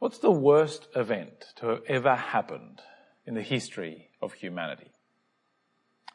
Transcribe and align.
What's 0.00 0.18
the 0.18 0.30
worst 0.30 0.88
event 0.96 1.44
to 1.56 1.66
have 1.66 1.82
ever 1.86 2.16
happened 2.16 2.80
in 3.26 3.34
the 3.34 3.42
history 3.42 4.08
of 4.22 4.32
humanity? 4.32 4.90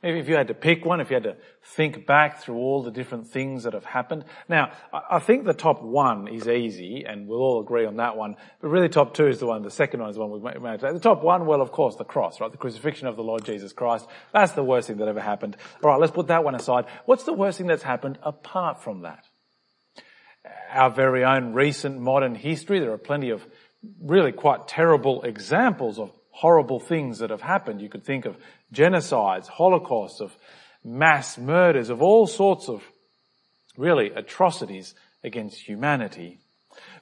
If 0.01 0.27
you 0.27 0.35
had 0.35 0.47
to 0.47 0.55
pick 0.55 0.83
one, 0.83 1.01
if 1.01 1.11
you 1.11 1.15
had 1.15 1.23
to 1.23 1.37
think 1.75 2.07
back 2.07 2.39
through 2.39 2.55
all 2.55 2.81
the 2.81 2.89
different 2.89 3.27
things 3.27 3.63
that 3.63 3.73
have 3.73 3.85
happened. 3.85 4.25
Now, 4.49 4.71
I 4.91 5.19
think 5.19 5.45
the 5.45 5.53
top 5.53 5.83
one 5.83 6.27
is 6.27 6.47
easy 6.47 7.05
and 7.07 7.27
we'll 7.27 7.39
all 7.39 7.61
agree 7.61 7.85
on 7.85 7.97
that 7.97 8.17
one, 8.17 8.37
but 8.59 8.69
really 8.69 8.89
top 8.89 9.13
two 9.13 9.27
is 9.27 9.39
the 9.39 9.45
one, 9.45 9.61
the 9.61 9.69
second 9.69 9.99
one 9.99 10.09
is 10.09 10.15
the 10.15 10.25
one 10.25 10.31
we've 10.31 10.61
made 10.61 10.79
today. 10.79 10.91
The 10.91 10.99
top 10.99 11.23
one, 11.23 11.45
well, 11.45 11.61
of 11.61 11.71
course, 11.71 11.95
the 11.95 12.03
cross, 12.03 12.41
right? 12.41 12.51
The 12.51 12.57
crucifixion 12.57 13.07
of 13.07 13.15
the 13.15 13.23
Lord 13.23 13.45
Jesus 13.45 13.71
Christ. 13.71 14.07
That's 14.33 14.53
the 14.53 14.63
worst 14.63 14.87
thing 14.87 14.97
that 14.97 15.07
ever 15.07 15.21
happened. 15.21 15.57
Alright, 15.83 15.99
let's 15.99 16.11
put 16.11 16.27
that 16.27 16.43
one 16.43 16.55
aside. 16.55 16.85
What's 17.05 17.23
the 17.23 17.33
worst 17.33 17.59
thing 17.59 17.67
that's 17.67 17.83
happened 17.83 18.17
apart 18.23 18.83
from 18.83 19.03
that? 19.03 19.25
Our 20.71 20.89
very 20.91 21.23
own 21.23 21.53
recent 21.53 21.99
modern 21.99 22.35
history, 22.35 22.79
there 22.79 22.91
are 22.91 22.97
plenty 22.97 23.29
of 23.29 23.45
really 24.01 24.31
quite 24.31 24.67
terrible 24.67 25.23
examples 25.23 25.99
of 25.99 26.11
horrible 26.31 26.79
things 26.79 27.19
that 27.19 27.29
have 27.29 27.41
happened. 27.41 27.81
You 27.81 27.89
could 27.89 28.03
think 28.03 28.25
of 28.25 28.37
genocides, 28.73 29.47
holocausts, 29.47 30.19
of 30.19 30.35
mass 30.83 31.37
murders, 31.37 31.89
of 31.89 32.01
all 32.01 32.27
sorts 32.27 32.69
of 32.69 32.83
really 33.77 34.11
atrocities 34.11 34.93
against 35.23 35.67
humanity. 35.67 36.39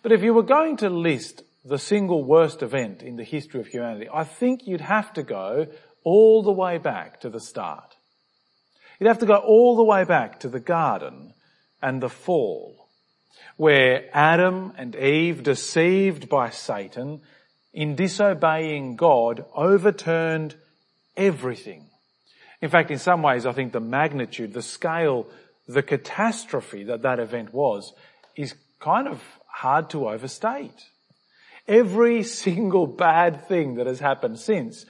But 0.02 0.12
if 0.12 0.22
you 0.24 0.34
were 0.34 0.44
going 0.44 0.78
to 0.78 0.90
list 0.90 1.44
the 1.66 1.80
single 1.80 2.24
worst 2.24 2.62
event 2.62 3.02
in 3.02 3.16
the 3.16 3.24
history 3.24 3.60
of 3.60 3.68
humanity, 3.68 4.08
I 4.14 4.24
think 4.24 4.68
you'd 4.68 4.82
have 4.82 5.14
to 5.14 5.24
go 5.24 5.68
all 6.04 6.44
the 6.44 6.52
way 6.52 6.78
back 6.78 7.22
to 7.22 7.30
the 7.30 7.40
start. 7.40 7.96
You'd 9.00 9.08
have 9.08 9.20
to 9.20 9.26
go 9.26 9.36
all 9.36 9.76
the 9.76 9.84
way 9.84 10.04
back 10.04 10.42
to 10.42 10.50
the 10.50 10.60
garden 10.60 11.34
and 11.82 12.02
the 12.02 12.10
fall, 12.10 12.83
where 13.58 14.10
Adam 14.14 14.74
and 14.78 14.96
Eve, 14.96 15.44
deceived 15.44 16.30
by 16.30 16.50
Satan, 16.50 17.22
in 17.74 17.96
disobeying 17.96 18.96
God, 18.96 19.46
overturned 19.56 20.56
everything. 21.18 21.88
In 22.62 22.70
fact, 22.70 22.92
in 22.92 23.00
some 23.00 23.22
ways, 23.22 23.46
I 23.46 23.52
think 23.52 23.74
the 23.74 23.80
magnitude, 23.80 24.54
the 24.54 24.62
scale, 24.62 25.28
the 25.68 25.84
catastrophe 25.84 26.84
that 26.86 27.02
that 27.02 27.20
event 27.20 27.54
was 27.54 27.94
is 28.36 28.56
kind 28.80 29.08
of 29.08 29.22
hard 29.48 29.90
to 29.92 30.10
overstate. 30.10 30.86
Every 31.68 32.24
single 32.44 32.88
bad 32.88 33.48
thing 33.48 33.76
that 33.76 33.88
has 33.88 34.00
happened 34.00 34.40
since 34.40 34.86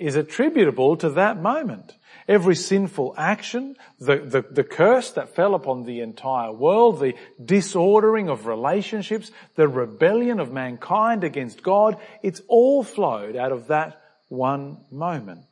is 0.00 0.16
attributable 0.16 0.96
to 0.96 1.10
that 1.10 1.40
moment. 1.40 1.94
Every 2.26 2.56
sinful 2.56 3.14
action, 3.18 3.76
the, 3.98 4.16
the, 4.16 4.42
the, 4.42 4.64
curse 4.64 5.10
that 5.12 5.34
fell 5.34 5.54
upon 5.54 5.84
the 5.84 6.00
entire 6.00 6.52
world, 6.52 7.00
the 7.00 7.14
disordering 7.44 8.28
of 8.28 8.46
relationships, 8.46 9.30
the 9.56 9.68
rebellion 9.68 10.40
of 10.40 10.52
mankind 10.52 11.24
against 11.24 11.62
God, 11.62 11.98
it's 12.22 12.40
all 12.48 12.82
flowed 12.82 13.36
out 13.36 13.52
of 13.52 13.66
that 13.68 14.00
one 14.28 14.78
moment. 14.90 15.44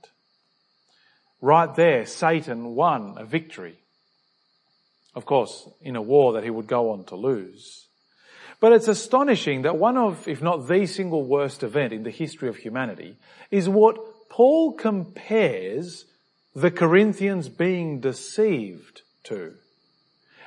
Right 1.41 1.75
there, 1.75 2.07
Satan 2.07 2.75
won 2.75 3.15
a 3.19 3.25
victory. 3.25 3.79
Of 5.15 5.27
course, 5.27 5.69
in 5.81 5.97
a 5.97 6.03
war 6.03 6.35
that 6.35 6.45
he 6.45 6.51
would 6.51 6.67
go 6.67 6.93
on 6.93 7.05
to 7.07 7.17
lose. 7.17 7.89
But 8.61 8.73
it's 8.73 8.89
astonishing 8.89 9.63
that 9.63 9.77
one 9.77 9.97
of, 9.97 10.27
if 10.27 10.43
not 10.43 10.69
the 10.69 10.87
single 10.87 11.25
worst 11.25 11.63
event 11.63 11.93
in 11.93 12.03
the 12.03 12.11
history 12.11 12.49
of 12.49 12.57
humanity 12.57 13.17
is 13.51 13.69
what 13.69 13.99
Paul 14.39 14.75
compares 14.75 16.05
the 16.55 16.71
Corinthians 16.71 17.49
being 17.49 17.99
deceived 17.99 19.03
to. 19.25 19.55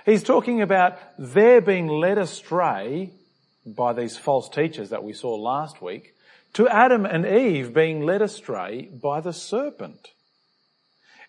He's 0.05 0.23
talking 0.23 0.61
about 0.61 0.97
their 1.19 1.59
being 1.59 1.89
led 1.89 2.17
astray 2.17 3.09
by 3.65 3.91
these 3.91 4.15
false 4.15 4.47
teachers 4.47 4.91
that 4.91 5.03
we 5.03 5.11
saw 5.11 5.35
last 5.35 5.81
week 5.81 6.15
to 6.53 6.69
Adam 6.69 7.05
and 7.05 7.25
Eve 7.25 7.73
being 7.73 8.05
led 8.05 8.21
astray 8.21 8.83
by 8.83 9.19
the 9.19 9.33
serpent. 9.33 10.11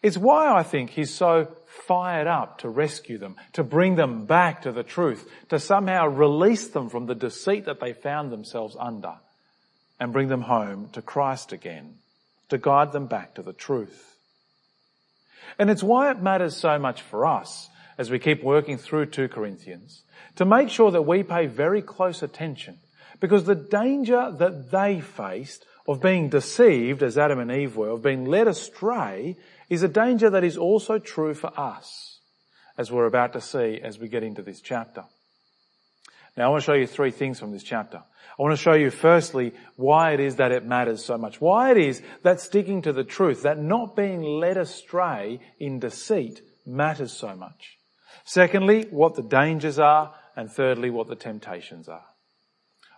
It's 0.01 0.17
why 0.17 0.55
I 0.55 0.63
think 0.63 0.91
he's 0.91 1.13
so 1.13 1.57
fired 1.67 2.29
up 2.29 2.59
to 2.59 2.69
rescue 2.69 3.19
them, 3.19 3.35
to 3.55 3.65
bring 3.65 3.97
them 3.97 4.25
back 4.25 4.63
to 4.63 4.71
the 4.71 4.85
truth, 4.85 5.29
to 5.49 5.59
somehow 5.59 6.07
release 6.07 6.69
them 6.69 6.89
from 6.89 7.07
the 7.07 7.17
deceit 7.17 7.65
that 7.65 7.81
they 7.81 7.93
found 7.93 8.31
themselves 8.31 8.77
under 8.79 9.15
and 9.99 10.13
bring 10.13 10.29
them 10.29 10.43
home 10.43 10.91
to 10.93 11.03
Christ 11.03 11.53
again, 11.53 11.99
to 12.53 12.59
guide 12.59 12.93
them 12.93 13.07
back 13.07 13.35
to 13.35 13.43
the 13.43 13.55
truth. 13.55 14.19
And 15.59 15.71
it's 15.71 15.83
why 15.83 16.11
it 16.11 16.21
matters 16.21 16.55
so 16.55 16.79
much 16.79 17.01
for 17.01 17.25
us 17.25 17.71
as 17.97 18.11
we 18.11 18.19
keep 18.19 18.45
working 18.45 18.77
through 18.77 19.07
2 19.07 19.29
Corinthians 19.29 20.03
to 20.37 20.45
make 20.45 20.69
sure 20.69 20.91
that 20.91 21.07
we 21.07 21.23
pay 21.23 21.47
very 21.47 21.81
close 21.81 22.23
attention 22.23 22.79
because 23.21 23.45
the 23.45 23.55
danger 23.55 24.31
that 24.39 24.71
they 24.71 25.01
faced 25.01 25.65
of 25.89 26.03
being 26.03 26.29
deceived 26.29 27.03
as 27.03 27.17
Adam 27.17 27.39
and 27.39 27.51
Eve 27.51 27.75
were, 27.75 27.89
of 27.89 28.03
being 28.03 28.27
led 28.27 28.47
astray 28.47 29.39
is 29.71 29.83
a 29.83 29.89
danger 29.89 30.29
that 30.29 30.45
is 30.45 30.59
also 30.59 30.99
true 30.99 31.33
for 31.33 31.59
us 31.59 32.21
as 32.77 32.93
we're 32.93 33.07
about 33.07 33.33
to 33.33 33.41
see 33.41 33.81
as 33.83 33.99
we 33.99 34.09
get 34.09 34.23
into 34.23 34.43
this 34.43 34.61
chapter. 34.61 35.05
Now 36.37 36.47
I 36.47 36.49
want 36.49 36.63
to 36.63 36.67
show 36.67 36.75
you 36.75 36.87
three 36.87 37.11
things 37.11 37.39
from 37.39 37.53
this 37.53 37.63
chapter. 37.63 37.99
I 37.99 38.43
want 38.43 38.57
to 38.57 38.63
show 38.63 38.73
you 38.73 38.91
firstly 38.91 39.53
why 39.77 40.13
it 40.13 40.21
is 40.21 40.37
that 40.37 40.53
it 40.53 40.65
matters 40.65 41.05
so 41.05 41.19
much. 41.19 41.41
Why 41.41 41.71
it 41.73 41.77
is 41.77 42.03
that 42.23 42.41
sticking 42.41 42.83
to 42.83 42.93
the 42.93 43.05
truth, 43.05 43.43
that 43.43 43.59
not 43.59 43.95
being 43.95 44.23
led 44.23 44.57
astray 44.57 45.41
in 45.59 45.79
deceit 45.79 46.41
matters 46.65 47.13
so 47.13 47.35
much. 47.35 47.79
Secondly, 48.25 48.87
what 48.91 49.15
the 49.15 49.23
dangers 49.23 49.79
are. 49.79 50.15
And 50.35 50.51
thirdly, 50.51 50.89
what 50.89 51.09
the 51.09 51.15
temptations 51.15 51.91
are. 51.91 52.07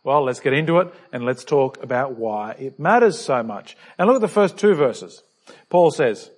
Well, 0.05 0.23
let's 0.23 0.39
get 0.39 0.53
into 0.53 0.79
it 0.79 0.95
and 1.13 1.25
let's 1.25 1.43
talk 1.43 1.83
about 1.83 2.17
why 2.17 2.53
it 2.53 2.79
matters 2.79 3.19
so 3.19 3.43
much. 3.43 3.77
And 3.99 4.07
look 4.07 4.17
at 4.17 4.21
the 4.21 4.29
first 4.29 4.57
two 4.57 4.75
verses. 4.75 5.23
Paul 5.69 5.91
says, 5.91 6.31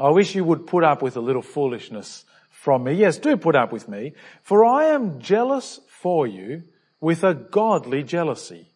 I 0.00 0.08
wish 0.08 0.34
you 0.34 0.44
would 0.44 0.66
put 0.66 0.82
up 0.82 1.00
with 1.00 1.16
a 1.16 1.20
little 1.20 1.42
foolishness 1.42 2.24
from 2.50 2.82
me. 2.82 2.94
Yes, 2.94 3.18
do 3.18 3.36
put 3.36 3.54
up 3.54 3.70
with 3.70 3.88
me. 3.88 4.14
For 4.42 4.64
I 4.64 4.86
am 4.86 5.20
jealous 5.20 5.78
for 6.06 6.24
you 6.24 6.62
with 7.00 7.24
a 7.24 7.34
godly 7.34 8.04
jealousy. 8.04 8.68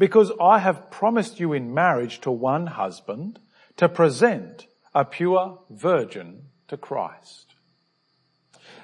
Because 0.00 0.32
I 0.42 0.58
have 0.58 0.90
promised 0.90 1.38
you 1.38 1.52
in 1.52 1.72
marriage 1.72 2.20
to 2.22 2.30
one 2.32 2.66
husband 2.66 3.38
to 3.76 3.88
present 3.88 4.66
a 4.92 5.04
pure 5.04 5.60
virgin 5.70 6.46
to 6.66 6.76
Christ. 6.76 7.54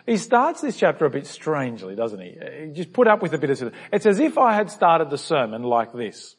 He 0.06 0.16
starts 0.16 0.60
this 0.60 0.76
chapter 0.76 1.06
a 1.06 1.10
bit 1.10 1.26
strangely, 1.26 1.96
doesn't 1.96 2.20
he? 2.20 2.38
He 2.60 2.72
just 2.72 2.92
put 2.92 3.08
up 3.08 3.20
with 3.20 3.34
a 3.34 3.38
bit 3.38 3.50
of, 3.50 3.62
it. 3.62 3.74
it's 3.92 4.06
as 4.06 4.20
if 4.20 4.38
I 4.38 4.54
had 4.54 4.70
started 4.70 5.10
the 5.10 5.18
sermon 5.18 5.64
like 5.64 5.92
this. 5.92 6.36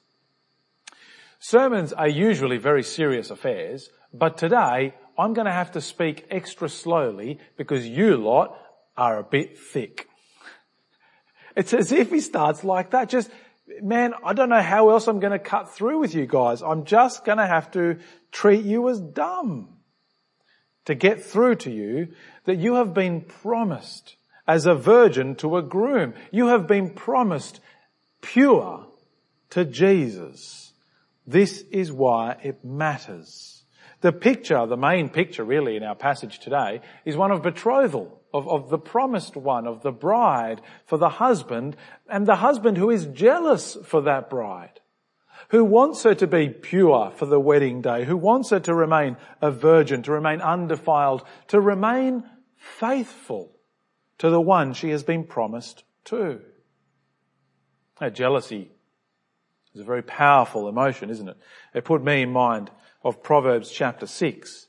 Sermons 1.39 1.91
are 1.91 2.07
usually 2.07 2.57
very 2.57 2.83
serious 2.83 3.31
affairs, 3.31 3.89
but 4.13 4.37
today 4.37 4.93
I'm 5.17 5.33
going 5.33 5.47
to 5.47 5.51
have 5.51 5.73
to 5.73 5.81
speak 5.81 6.25
extra 6.31 6.69
slowly 6.69 7.39
because 7.57 7.85
you 7.85 8.15
lot 8.15 8.57
are 8.95 9.19
a 9.19 9.23
bit 9.23 9.59
thick. 9.59 10.07
It's 11.55 11.73
as 11.73 11.91
if 11.91 12.09
he 12.09 12.19
starts 12.19 12.63
like 12.63 12.91
that. 12.91 13.09
Just, 13.09 13.29
man, 13.81 14.13
I 14.23 14.33
don't 14.33 14.49
know 14.49 14.61
how 14.61 14.89
else 14.89 15.07
I'm 15.07 15.19
going 15.19 15.31
to 15.31 15.39
cut 15.39 15.73
through 15.73 15.99
with 15.99 16.15
you 16.15 16.25
guys. 16.25 16.61
I'm 16.61 16.85
just 16.85 17.25
going 17.25 17.37
to 17.37 17.47
have 17.47 17.71
to 17.71 17.99
treat 18.31 18.65
you 18.65 18.89
as 18.89 18.99
dumb 18.99 19.69
to 20.85 20.95
get 20.95 21.23
through 21.23 21.55
to 21.55 21.71
you 21.71 22.09
that 22.45 22.57
you 22.57 22.75
have 22.75 22.93
been 22.93 23.21
promised 23.21 24.15
as 24.47 24.65
a 24.65 24.75
virgin 24.75 25.35
to 25.35 25.57
a 25.57 25.61
groom. 25.61 26.13
You 26.31 26.47
have 26.47 26.67
been 26.67 26.89
promised 26.89 27.59
pure 28.21 28.87
to 29.51 29.65
Jesus. 29.65 30.73
This 31.25 31.63
is 31.71 31.91
why 31.91 32.37
it 32.43 32.65
matters. 32.65 33.63
The 34.01 34.11
picture, 34.11 34.65
the 34.65 34.75
main 34.75 35.07
picture 35.09 35.45
really 35.45 35.77
in 35.77 35.83
our 35.83 35.95
passage 35.95 36.39
today 36.39 36.81
is 37.05 37.15
one 37.15 37.31
of 37.31 37.41
betrothal, 37.41 38.19
of, 38.33 38.47
of 38.47 38.69
the 38.69 38.79
promised 38.79 39.35
one, 39.35 39.67
of 39.67 39.83
the 39.83 39.91
bride 39.91 40.61
for 40.85 40.97
the 40.97 41.09
husband, 41.09 41.77
and 42.09 42.25
the 42.25 42.37
husband 42.37 42.77
who 42.77 42.89
is 42.89 43.05
jealous 43.05 43.77
for 43.85 44.01
that 44.01 44.29
bride, 44.29 44.79
who 45.49 45.63
wants 45.63 46.03
her 46.03 46.15
to 46.15 46.27
be 46.27 46.49
pure 46.49 47.11
for 47.15 47.25
the 47.25 47.39
wedding 47.39 47.81
day, 47.81 48.05
who 48.05 48.17
wants 48.17 48.49
her 48.49 48.59
to 48.59 48.73
remain 48.73 49.17
a 49.41 49.51
virgin, 49.51 50.01
to 50.03 50.11
remain 50.11 50.41
undefiled, 50.41 51.23
to 51.47 51.61
remain 51.61 52.23
faithful 52.55 53.51
to 54.17 54.29
the 54.29 54.41
one 54.41 54.73
she 54.73 54.89
has 54.89 55.03
been 55.03 55.23
promised 55.23 55.83
to. 56.05 56.41
Now, 58.01 58.09
jealousy 58.09 58.71
is 59.75 59.81
a 59.81 59.85
very 59.85 60.01
powerful 60.01 60.67
emotion, 60.67 61.09
isn't 61.09 61.29
it? 61.29 61.37
It 61.73 61.85
put 61.85 62.03
me 62.03 62.23
in 62.23 62.31
mind 62.31 62.71
of 63.03 63.21
Proverbs 63.21 63.69
chapter 63.71 64.07
6. 64.07 64.67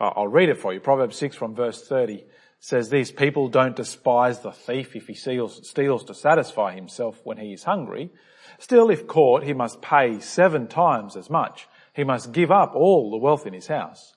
I'll 0.00 0.28
read 0.28 0.48
it 0.48 0.58
for 0.58 0.72
you. 0.72 0.80
Proverbs 0.80 1.16
6 1.16 1.36
from 1.36 1.54
verse 1.54 1.86
30 1.86 2.24
says 2.60 2.90
this, 2.90 3.12
people 3.12 3.48
don't 3.48 3.76
despise 3.76 4.40
the 4.40 4.52
thief 4.52 4.96
if 4.96 5.06
he 5.06 5.14
steals, 5.14 5.68
steals 5.68 6.04
to 6.04 6.14
satisfy 6.14 6.74
himself 6.74 7.20
when 7.24 7.38
he 7.38 7.52
is 7.52 7.64
hungry. 7.64 8.10
Still, 8.58 8.90
if 8.90 9.06
caught, 9.06 9.44
he 9.44 9.52
must 9.52 9.80
pay 9.80 10.18
seven 10.20 10.66
times 10.66 11.16
as 11.16 11.30
much. 11.30 11.68
He 11.94 12.04
must 12.04 12.32
give 12.32 12.50
up 12.50 12.74
all 12.74 13.10
the 13.10 13.16
wealth 13.16 13.46
in 13.46 13.52
his 13.52 13.68
house. 13.68 14.14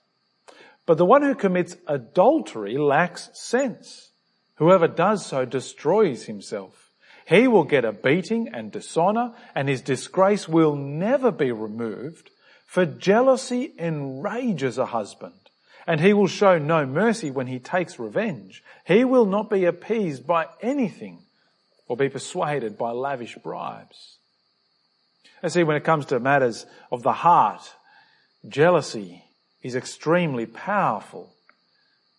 But 0.85 0.97
the 0.97 1.05
one 1.05 1.21
who 1.21 1.35
commits 1.35 1.77
adultery 1.87 2.77
lacks 2.77 3.29
sense. 3.33 4.09
Whoever 4.55 4.87
does 4.87 5.25
so 5.25 5.45
destroys 5.45 6.25
himself. 6.25 6.91
He 7.27 7.47
will 7.47 7.63
get 7.63 7.85
a 7.85 7.91
beating 7.91 8.49
and 8.51 8.71
dishonor 8.71 9.33
and 9.55 9.69
his 9.69 9.81
disgrace 9.81 10.47
will 10.47 10.75
never 10.75 11.31
be 11.31 11.51
removed 11.51 12.31
for 12.65 12.85
jealousy 12.85 13.73
enrages 13.77 14.77
a 14.77 14.85
husband 14.87 15.40
and 15.87 15.99
he 15.99 16.13
will 16.13 16.27
show 16.27 16.57
no 16.57 16.85
mercy 16.85 17.31
when 17.31 17.47
he 17.47 17.59
takes 17.59 17.99
revenge. 17.99 18.63
He 18.85 19.03
will 19.03 19.25
not 19.25 19.49
be 19.49 19.65
appeased 19.65 20.25
by 20.25 20.47
anything 20.61 21.19
or 21.87 21.97
be 21.97 22.09
persuaded 22.09 22.77
by 22.77 22.91
lavish 22.91 23.37
bribes. 23.43 24.17
And 25.41 25.51
see, 25.51 25.63
when 25.63 25.75
it 25.77 25.83
comes 25.83 26.05
to 26.07 26.19
matters 26.19 26.65
of 26.91 27.03
the 27.03 27.13
heart, 27.13 27.73
jealousy 28.47 29.23
is 29.63 29.75
extremely 29.75 30.45
powerful. 30.45 31.33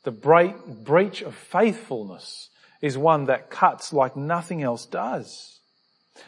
The 0.05 0.11
breach 0.11 1.23
of 1.23 1.35
faithfulness 1.35 2.49
is 2.81 2.99
one 2.99 3.27
that 3.27 3.51
cuts 3.51 3.93
like 3.93 4.17
nothing 4.17 4.63
else 4.63 4.87
does. 4.87 5.61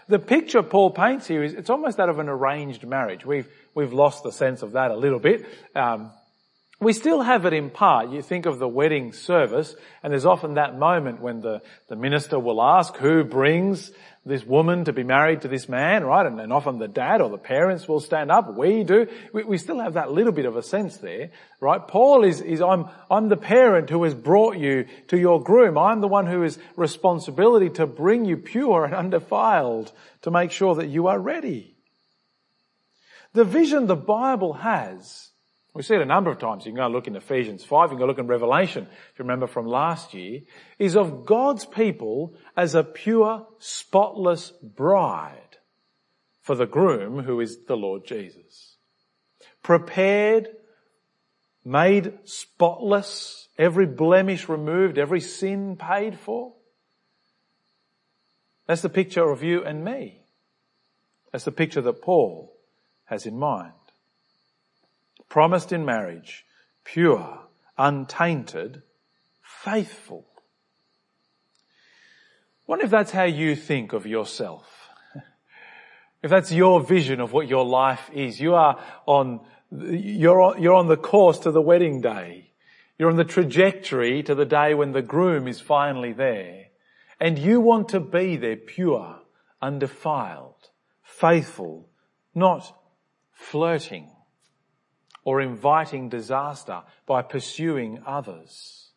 The 0.08 0.18
picture 0.18 0.62
Paul 0.62 0.90
paints 0.90 1.26
here 1.26 1.42
is, 1.42 1.52
it's 1.52 1.70
almost 1.70 1.96
that 1.96 2.08
of 2.08 2.18
an 2.18 2.28
arranged 2.28 2.86
marriage. 2.86 3.26
We've, 3.26 3.48
we've 3.74 3.92
lost 3.92 4.22
the 4.22 4.32
sense 4.32 4.62
of 4.62 4.72
that 4.72 4.90
a 4.90 4.96
little 4.96 5.18
bit. 5.18 5.46
Um, 5.74 6.10
we 6.80 6.92
still 6.92 7.22
have 7.22 7.46
it 7.46 7.52
in 7.52 7.70
part. 7.70 8.10
You 8.10 8.20
think 8.20 8.46
of 8.46 8.58
the 8.58 8.68
wedding 8.68 9.12
service 9.12 9.74
and 10.02 10.12
there's 10.12 10.24
often 10.24 10.54
that 10.54 10.76
moment 10.78 11.20
when 11.20 11.40
the, 11.40 11.62
the 11.88 11.96
minister 11.96 12.38
will 12.38 12.60
ask 12.60 12.96
who 12.96 13.24
brings 13.24 13.92
this 14.26 14.44
woman 14.44 14.84
to 14.86 14.92
be 14.92 15.02
married 15.02 15.42
to 15.42 15.48
this 15.48 15.68
man, 15.68 16.02
right? 16.02 16.24
And, 16.26 16.40
and 16.40 16.52
often 16.52 16.78
the 16.78 16.88
dad 16.88 17.20
or 17.20 17.28
the 17.28 17.38
parents 17.38 17.86
will 17.86 18.00
stand 18.00 18.30
up. 18.30 18.56
We 18.56 18.82
do. 18.82 19.06
We, 19.32 19.44
we, 19.44 19.58
still 19.58 19.78
have 19.80 19.94
that 19.94 20.10
little 20.10 20.32
bit 20.32 20.46
of 20.46 20.56
a 20.56 20.62
sense 20.62 20.96
there, 20.96 21.30
right? 21.60 21.86
Paul 21.86 22.24
is, 22.24 22.40
is 22.40 22.62
I'm, 22.62 22.88
I'm 23.10 23.28
the 23.28 23.36
parent 23.36 23.90
who 23.90 24.02
has 24.04 24.14
brought 24.14 24.56
you 24.56 24.86
to 25.08 25.18
your 25.18 25.42
groom. 25.42 25.76
I'm 25.76 26.00
the 26.00 26.08
one 26.08 26.26
who 26.26 26.42
has 26.42 26.58
responsibility 26.76 27.68
to 27.70 27.86
bring 27.86 28.24
you 28.24 28.38
pure 28.38 28.84
and 28.84 28.94
undefiled 28.94 29.92
to 30.22 30.30
make 30.30 30.50
sure 30.50 30.74
that 30.76 30.88
you 30.88 31.06
are 31.08 31.18
ready. 31.18 31.76
The 33.34 33.44
vision 33.44 33.86
the 33.86 33.96
Bible 33.96 34.54
has 34.54 35.30
we 35.74 35.82
see 35.82 35.96
it 35.96 36.00
a 36.00 36.06
number 36.06 36.30
of 36.30 36.38
times. 36.38 36.64
You 36.64 36.72
can 36.72 36.78
go 36.78 36.86
look 36.86 37.08
in 37.08 37.16
Ephesians 37.16 37.64
5, 37.64 37.90
you 37.90 37.96
can 37.96 37.98
go 37.98 38.06
look 38.06 38.18
in 38.18 38.28
Revelation, 38.28 38.84
if 38.84 39.18
you 39.18 39.24
remember 39.24 39.48
from 39.48 39.66
last 39.66 40.14
year, 40.14 40.40
is 40.78 40.96
of 40.96 41.26
God's 41.26 41.66
people 41.66 42.34
as 42.56 42.76
a 42.76 42.84
pure, 42.84 43.46
spotless 43.58 44.52
bride 44.62 45.58
for 46.40 46.54
the 46.54 46.66
groom 46.66 47.24
who 47.24 47.40
is 47.40 47.64
the 47.66 47.76
Lord 47.76 48.06
Jesus. 48.06 48.76
Prepared, 49.64 50.48
made 51.64 52.18
spotless, 52.22 53.48
every 53.58 53.86
blemish 53.86 54.48
removed, 54.48 54.96
every 54.96 55.20
sin 55.20 55.76
paid 55.76 56.20
for. 56.20 56.52
That's 58.68 58.82
the 58.82 58.88
picture 58.88 59.28
of 59.28 59.42
you 59.42 59.64
and 59.64 59.84
me. 59.84 60.20
That's 61.32 61.44
the 61.44 61.52
picture 61.52 61.80
that 61.80 62.00
Paul 62.00 62.56
has 63.06 63.26
in 63.26 63.36
mind 63.36 63.72
promised 65.28 65.72
in 65.72 65.84
marriage, 65.84 66.44
pure, 66.84 67.40
untainted, 67.76 68.82
faithful. 69.42 70.26
Wonder 72.66 72.84
if 72.84 72.90
that's 72.90 73.10
how 73.10 73.24
you 73.24 73.56
think 73.56 73.92
of 73.92 74.06
yourself. 74.06 74.90
If 76.22 76.30
that's 76.30 76.50
your 76.50 76.80
vision 76.80 77.20
of 77.20 77.34
what 77.34 77.48
your 77.48 77.66
life 77.66 78.08
is. 78.14 78.40
You 78.40 78.54
are 78.54 78.82
on, 79.04 79.40
you're 79.70 80.40
on, 80.40 80.62
you're 80.62 80.72
on 80.72 80.88
the 80.88 80.96
course 80.96 81.38
to 81.40 81.50
the 81.50 81.60
wedding 81.60 82.00
day. 82.00 82.52
You're 82.98 83.10
on 83.10 83.16
the 83.16 83.24
trajectory 83.24 84.22
to 84.22 84.34
the 84.34 84.46
day 84.46 84.72
when 84.72 84.92
the 84.92 85.02
groom 85.02 85.46
is 85.46 85.60
finally 85.60 86.14
there. 86.14 86.68
And 87.20 87.38
you 87.38 87.60
want 87.60 87.90
to 87.90 88.00
be 88.00 88.36
there 88.36 88.56
pure, 88.56 89.20
undefiled, 89.60 90.70
faithful, 91.02 91.90
not 92.34 92.74
flirting 93.32 94.13
or 95.24 95.40
inviting 95.40 96.08
disaster 96.08 96.82
by 97.06 97.22
pursuing 97.22 98.02
others. 98.06 98.90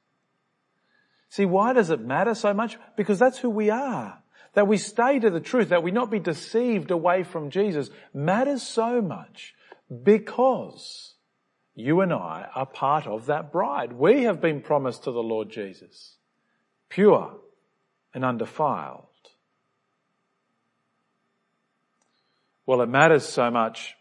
See, 1.30 1.46
why 1.46 1.74
does 1.74 1.90
it 1.90 2.02
matter 2.02 2.36
so 2.36 2.54
much? 2.54 2.78
Because 2.96 3.20
that's 3.20 3.38
who 3.38 3.50
we 3.50 3.70
are. 3.70 4.22
That 4.54 4.68
we 4.68 4.78
stay 4.78 5.20
to 5.20 5.30
the 5.30 5.40
truth, 5.40 5.70
that 5.70 5.84
we 5.84 5.92
not 5.92 6.10
be 6.10 6.20
deceived 6.20 6.92
away 6.92 7.24
from 7.24 7.50
Jesus 7.50 7.90
matters 8.14 8.64
so 8.64 9.02
much 9.02 9.54
because 10.04 11.14
you 11.76 12.02
and 12.02 12.12
I 12.12 12.48
are 12.56 12.66
part 12.66 13.06
of 13.06 13.28
that 13.28 13.52
bride. 13.52 13.94
We 13.94 14.24
have 14.24 14.42
been 14.42 14.62
promised 14.62 15.04
to 15.04 15.12
the 15.12 15.22
Lord 15.22 15.50
Jesus. 15.50 16.16
Pure 16.90 17.38
and 18.14 18.26
undefiled. 18.26 19.04
Well, 22.66 22.82
it 22.82 22.90
matters 22.90 23.26
so 23.26 23.52
much 23.52 23.96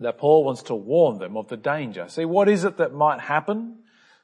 that 0.00 0.18
Paul 0.18 0.44
wants 0.44 0.62
to 0.64 0.74
warn 0.74 1.18
them 1.18 1.36
of 1.36 1.48
the 1.48 1.56
danger. 1.56 2.06
See, 2.08 2.24
what 2.24 2.48
is 2.48 2.64
it 2.64 2.76
that 2.76 2.92
might 2.92 3.20
happen? 3.20 3.78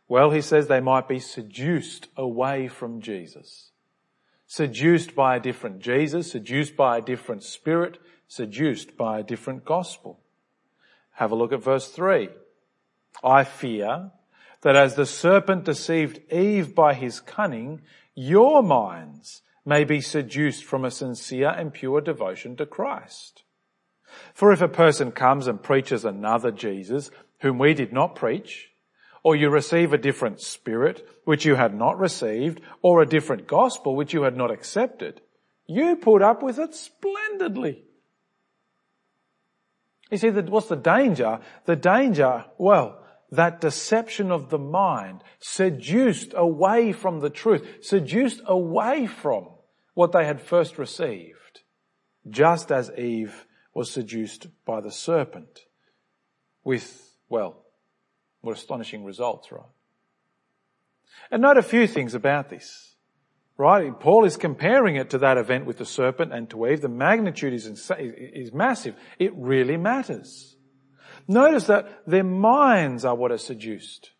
Well, 0.09 0.31
he 0.31 0.43
says 0.43 0.69
they 0.69 0.81
might 0.81 1.09
be 1.09 1.19
seduced 1.19 2.09
away 2.17 2.69
from 2.69 3.01
Jesus. 3.01 3.71
Seduced 4.47 5.15
by 5.15 5.37
a 5.37 5.41
different 5.41 5.81
Jesus, 5.81 6.33
seduced 6.33 6.77
by 6.77 6.99
a 6.99 7.03
different 7.03 7.43
spirit, 7.43 7.99
seduced 8.29 8.97
by 8.97 9.21
a 9.21 9.23
different 9.23 9.65
gospel. 9.65 10.21
Have 11.13 11.33
a 11.33 11.35
look 11.35 11.53
at 11.53 11.63
verse 11.63 11.89
three. 11.89 12.29
I 13.25 13.45
fear 13.45 14.11
that 14.61 14.77
as 14.77 14.95
the 14.95 15.07
serpent 15.07 15.65
deceived 15.65 16.21
Eve 16.31 16.75
by 16.75 16.95
his 16.95 17.21
cunning, 17.21 17.81
your 18.15 18.63
minds 18.63 19.43
may 19.65 19.85
be 19.85 20.01
seduced 20.01 20.65
from 20.65 20.85
a 20.85 20.91
sincere 20.91 21.49
and 21.49 21.73
pure 21.73 22.01
devotion 22.01 22.57
to 22.57 22.67
Christ. 22.67 23.45
For 24.35 24.53
if 24.53 24.61
a 24.61 24.69
person 24.69 25.13
comes 25.13 25.47
and 25.47 25.63
preaches 25.63 26.05
another 26.05 26.51
Jesus 26.51 27.11
whom 27.41 27.59
we 27.59 27.75
did 27.75 27.93
not 27.93 28.15
preach, 28.15 28.71
or 29.23 29.37
you 29.37 29.51
receive 29.51 29.93
a 29.93 29.99
different 29.99 30.41
spirit 30.41 31.07
which 31.25 31.45
you 31.45 31.55
had 31.55 31.75
not 31.75 31.99
received, 31.99 32.61
or 32.83 33.03
a 33.03 33.07
different 33.07 33.47
gospel 33.47 33.95
which 33.95 34.13
you 34.13 34.23
had 34.23 34.37
not 34.37 34.51
accepted, 34.51 35.21
you 35.67 35.97
put 35.97 36.23
up 36.23 36.43
with 36.43 36.59
it 36.59 36.75
splendidly. 36.75 37.83
You 40.11 40.19
see, 40.19 40.31
what's 40.31 40.69
the 40.69 40.77
danger? 40.77 41.41
The 41.65 41.77
danger, 41.77 42.45
well, 42.59 43.03
that 43.31 43.61
deception 43.61 44.31
of 44.31 44.51
the 44.51 44.59
mind, 44.59 45.23
seduced 45.41 46.35
away 46.37 46.93
from 46.93 47.21
the 47.21 47.31
truth, 47.31 47.67
seduced 47.81 48.43
away 48.47 49.07
from 49.07 49.49
what 49.95 50.13
they 50.13 50.27
had 50.27 50.41
first 50.41 50.79
received, 50.79 51.63
just 52.29 52.71
as 52.71 52.91
Eve 52.99 53.47
was 53.75 53.91
seduced 53.91 54.49
by 54.65 54.81
the 54.81 54.91
serpent 54.91 55.61
with, 56.65 57.15
well, 57.29 57.63
what 58.41 58.57
astonishing 58.57 59.05
results, 59.05 59.51
right? 59.51 59.63
And 61.31 61.43
note 61.43 61.57
a 61.57 61.63
few 61.63 61.87
things 61.87 62.15
about 62.15 62.51
this, 62.51 62.97
right? 63.57 63.99
Paul 63.99 64.25
is 64.25 64.37
comparing 64.37 64.97
it 64.97 65.11
to 65.11 65.19
that 65.19 65.39
event 65.39 65.67
with 65.67 65.79
the 65.79 65.87
serpent 65.87 66.33
and 66.33 66.51
to 66.51 66.67
Eve. 66.67 66.81
The 66.81 66.89
magnitude 66.89 67.55
is, 67.55 67.91
is 67.99 68.53
massive. 68.53 68.95
It 69.19 69.33
really 69.37 69.77
matters. 69.77 70.57
Notice 71.29 71.65
that 71.65 72.03
their 72.07 72.25
minds 72.25 73.05
are 73.05 73.15
what 73.15 73.33
are 73.33 73.39
seduced. 73.39 74.11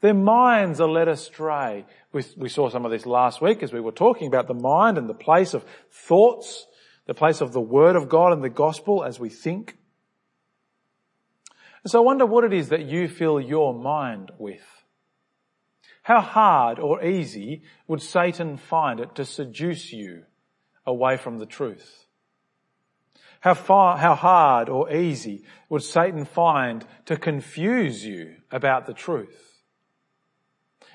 Their 0.00 0.14
minds 0.14 0.80
are 0.80 0.88
led 0.88 1.08
astray. 1.08 1.84
We, 2.12 2.24
we 2.36 2.48
saw 2.48 2.70
some 2.70 2.86
of 2.86 2.90
this 2.90 3.04
last 3.04 3.42
week 3.42 3.62
as 3.62 3.72
we 3.72 3.80
were 3.80 3.92
talking 3.92 4.28
about 4.28 4.48
the 4.48 4.54
mind 4.54 4.96
and 4.96 5.08
the 5.08 5.14
place 5.14 5.52
of 5.52 5.64
thoughts 5.90 6.66
the 7.10 7.14
place 7.14 7.40
of 7.40 7.52
the 7.52 7.60
Word 7.60 7.96
of 7.96 8.08
God 8.08 8.32
and 8.32 8.40
the 8.40 8.48
Gospel 8.48 9.02
as 9.02 9.18
we 9.18 9.28
think. 9.28 9.76
And 11.82 11.90
so 11.90 11.98
I 11.98 12.04
wonder 12.04 12.24
what 12.24 12.44
it 12.44 12.52
is 12.52 12.68
that 12.68 12.84
you 12.84 13.08
fill 13.08 13.40
your 13.40 13.74
mind 13.74 14.30
with. 14.38 14.62
How 16.04 16.20
hard 16.20 16.78
or 16.78 17.04
easy 17.04 17.62
would 17.88 18.00
Satan 18.00 18.56
find 18.56 19.00
it 19.00 19.16
to 19.16 19.24
seduce 19.24 19.92
you 19.92 20.22
away 20.86 21.16
from 21.16 21.38
the 21.38 21.46
truth? 21.46 22.06
How 23.40 23.54
far, 23.54 23.98
how 23.98 24.14
hard 24.14 24.68
or 24.68 24.94
easy 24.94 25.42
would 25.68 25.82
Satan 25.82 26.24
find 26.24 26.86
to 27.06 27.16
confuse 27.16 28.06
you 28.06 28.36
about 28.52 28.86
the 28.86 28.94
truth? 28.94 29.64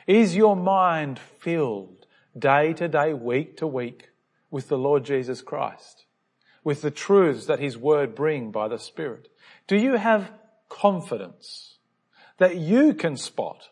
Is 0.08 0.34
your 0.34 0.56
mind 0.56 1.20
filled 1.20 2.06
day 2.40 2.72
to 2.72 2.88
day, 2.88 3.14
week 3.14 3.58
to 3.58 3.68
week 3.68 4.12
with 4.50 4.70
the 4.70 4.78
Lord 4.78 5.04
Jesus 5.04 5.42
Christ, 5.42 6.05
with 6.66 6.82
the 6.82 6.92
truths 6.92 7.46
that 7.46 7.60
His 7.60 7.78
Word 7.78 8.14
bring 8.14 8.52
by 8.52 8.68
the 8.68 8.78
Spirit? 8.78 9.30
Do 9.68 9.78
you 9.78 9.96
have 9.96 10.30
confidence 10.68 11.78
that 12.40 12.58
you 12.58 12.94
can 12.94 13.16
spot 13.16 13.70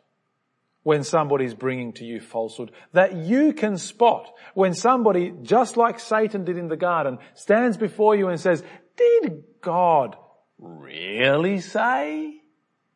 when 0.83 1.03
somebody's 1.03 1.53
bringing 1.53 1.93
to 1.93 2.05
you 2.05 2.19
falsehood, 2.19 2.71
that 2.91 3.15
you 3.15 3.53
can 3.53 3.77
spot 3.77 4.29
when 4.53 4.73
somebody, 4.73 5.33
just 5.41 5.77
like 5.77 5.99
Satan 5.99 6.43
did 6.43 6.57
in 6.57 6.67
the 6.67 6.77
garden, 6.77 7.17
stands 7.35 7.77
before 7.77 8.15
you 8.15 8.27
and 8.27 8.39
says, 8.39 8.63
did 8.97 9.43
God 9.61 10.15
really 10.57 11.59
say 11.59 12.41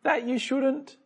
that 0.03 0.27
you 0.27 0.37
shouldn't? 0.37 0.97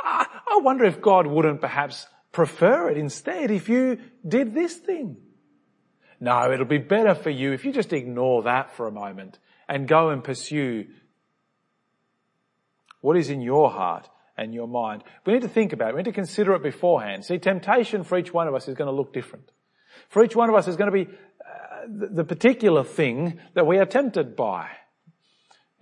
I 0.00 0.60
wonder 0.62 0.84
if 0.84 1.00
God 1.00 1.26
wouldn't 1.26 1.60
perhaps 1.60 2.06
prefer 2.32 2.88
it 2.88 2.96
instead 2.96 3.50
if 3.50 3.68
you 3.68 3.98
did 4.26 4.54
this 4.54 4.76
thing. 4.76 5.16
No, 6.22 6.52
it'll 6.52 6.66
be 6.66 6.78
better 6.78 7.16
for 7.16 7.30
you 7.30 7.52
if 7.52 7.64
you 7.64 7.72
just 7.72 7.92
ignore 7.92 8.44
that 8.44 8.76
for 8.76 8.86
a 8.86 8.92
moment 8.92 9.40
and 9.68 9.88
go 9.88 10.10
and 10.10 10.22
pursue 10.22 10.86
what 13.00 13.16
is 13.16 13.28
in 13.28 13.40
your 13.40 13.72
heart 13.72 14.08
and 14.36 14.54
your 14.54 14.68
mind. 14.68 15.02
We 15.26 15.32
need 15.32 15.42
to 15.42 15.48
think 15.48 15.72
about 15.72 15.88
it. 15.88 15.94
We 15.96 16.02
need 16.02 16.10
to 16.10 16.12
consider 16.12 16.54
it 16.54 16.62
beforehand. 16.62 17.24
See, 17.24 17.38
temptation 17.38 18.04
for 18.04 18.16
each 18.16 18.32
one 18.32 18.46
of 18.46 18.54
us 18.54 18.68
is 18.68 18.76
going 18.76 18.86
to 18.86 18.94
look 18.94 19.12
different. 19.12 19.50
For 20.10 20.22
each 20.22 20.36
one 20.36 20.48
of 20.48 20.54
us 20.54 20.68
is 20.68 20.76
going 20.76 20.92
to 20.92 21.04
be 21.04 21.10
uh, 21.10 21.86
the 21.88 22.24
particular 22.24 22.84
thing 22.84 23.40
that 23.54 23.66
we 23.66 23.78
are 23.78 23.84
tempted 23.84 24.36
by. 24.36 24.68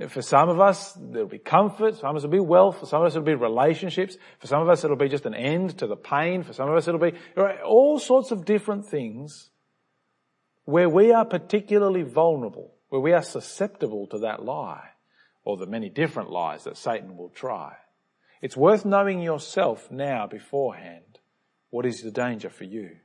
For 0.08 0.22
some 0.22 0.48
of 0.48 0.58
us, 0.58 0.94
there'll 0.98 1.28
be 1.28 1.36
comfort. 1.38 1.96
For 1.96 2.00
some 2.00 2.10
of 2.10 2.16
us, 2.16 2.24
it'll 2.24 2.32
be 2.32 2.40
wealth. 2.40 2.80
For 2.80 2.86
some 2.86 3.02
of 3.02 3.08
us, 3.08 3.12
it'll 3.12 3.26
be 3.26 3.34
relationships. 3.34 4.16
For 4.38 4.46
some 4.46 4.62
of 4.62 4.70
us, 4.70 4.84
it'll 4.84 4.96
be 4.96 5.10
just 5.10 5.26
an 5.26 5.34
end 5.34 5.76
to 5.80 5.86
the 5.86 5.96
pain. 5.96 6.44
For 6.44 6.54
some 6.54 6.70
of 6.70 6.76
us, 6.78 6.88
it'll 6.88 6.98
be 6.98 7.12
all 7.62 7.98
sorts 7.98 8.30
of 8.30 8.46
different 8.46 8.86
things 8.86 9.50
where 10.70 10.88
we 10.88 11.12
are 11.12 11.24
particularly 11.24 12.02
vulnerable, 12.02 12.74
where 12.88 13.00
we 13.00 13.12
are 13.12 13.22
susceptible 13.22 14.06
to 14.08 14.18
that 14.18 14.44
lie 14.44 14.88
or 15.44 15.56
the 15.56 15.66
many 15.66 15.88
different 15.88 16.30
lies 16.30 16.64
that 16.64 16.76
Satan 16.76 17.16
will 17.16 17.30
try. 17.30 17.74
It's 18.42 18.56
worth 18.56 18.84
knowing 18.84 19.20
yourself 19.20 19.90
now 19.90 20.26
beforehand. 20.26 21.18
What 21.70 21.86
is 21.86 22.02
the 22.02 22.10
danger 22.10 22.50
for 22.50 22.64
you? 22.64 22.96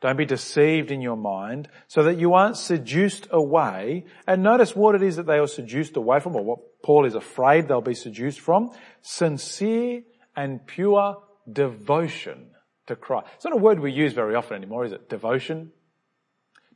Don't 0.00 0.16
be 0.16 0.24
deceived 0.24 0.90
in 0.90 1.02
your 1.02 1.16
mind 1.16 1.68
so 1.88 2.04
that 2.04 2.18
you 2.18 2.34
aren't 2.34 2.56
seduced 2.56 3.26
away. 3.30 4.06
And 4.26 4.42
notice 4.42 4.76
what 4.76 4.94
it 4.94 5.02
is 5.02 5.16
that 5.16 5.26
they 5.26 5.38
are 5.38 5.48
seduced 5.48 5.96
away 5.96 6.20
from 6.20 6.36
or 6.36 6.44
what 6.44 6.82
Paul 6.84 7.04
is 7.04 7.16
afraid 7.16 7.66
they'll 7.66 7.80
be 7.80 7.94
seduced 7.94 8.40
from. 8.40 8.70
Sincere 9.02 10.02
and 10.36 10.64
pure 10.66 11.22
devotion 11.50 12.50
to 12.88 12.96
Christ. 12.96 13.28
It's 13.36 13.44
not 13.44 13.54
a 13.54 13.56
word 13.56 13.80
we 13.80 13.92
use 13.92 14.12
very 14.12 14.34
often 14.34 14.56
anymore, 14.56 14.84
is 14.84 14.92
it? 14.92 15.08
Devotion. 15.08 15.72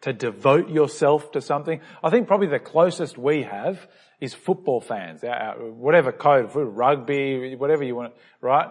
To 0.03 0.13
devote 0.13 0.71
yourself 0.71 1.31
to 1.33 1.41
something. 1.41 1.81
I 2.03 2.11
think 2.11 2.27
probably 2.27 2.49
the 2.49 2.59
closest 2.59 3.19
we 3.19 3.43
have 3.43 3.87
is 4.21 4.35
football 4.35 4.81
fans. 4.81 5.23
Whatever 5.23 6.11
code, 6.11 6.51
rugby, 6.55 7.55
whatever 7.57 7.85
you 7.85 7.95
want, 7.95 8.15
right? 8.41 8.71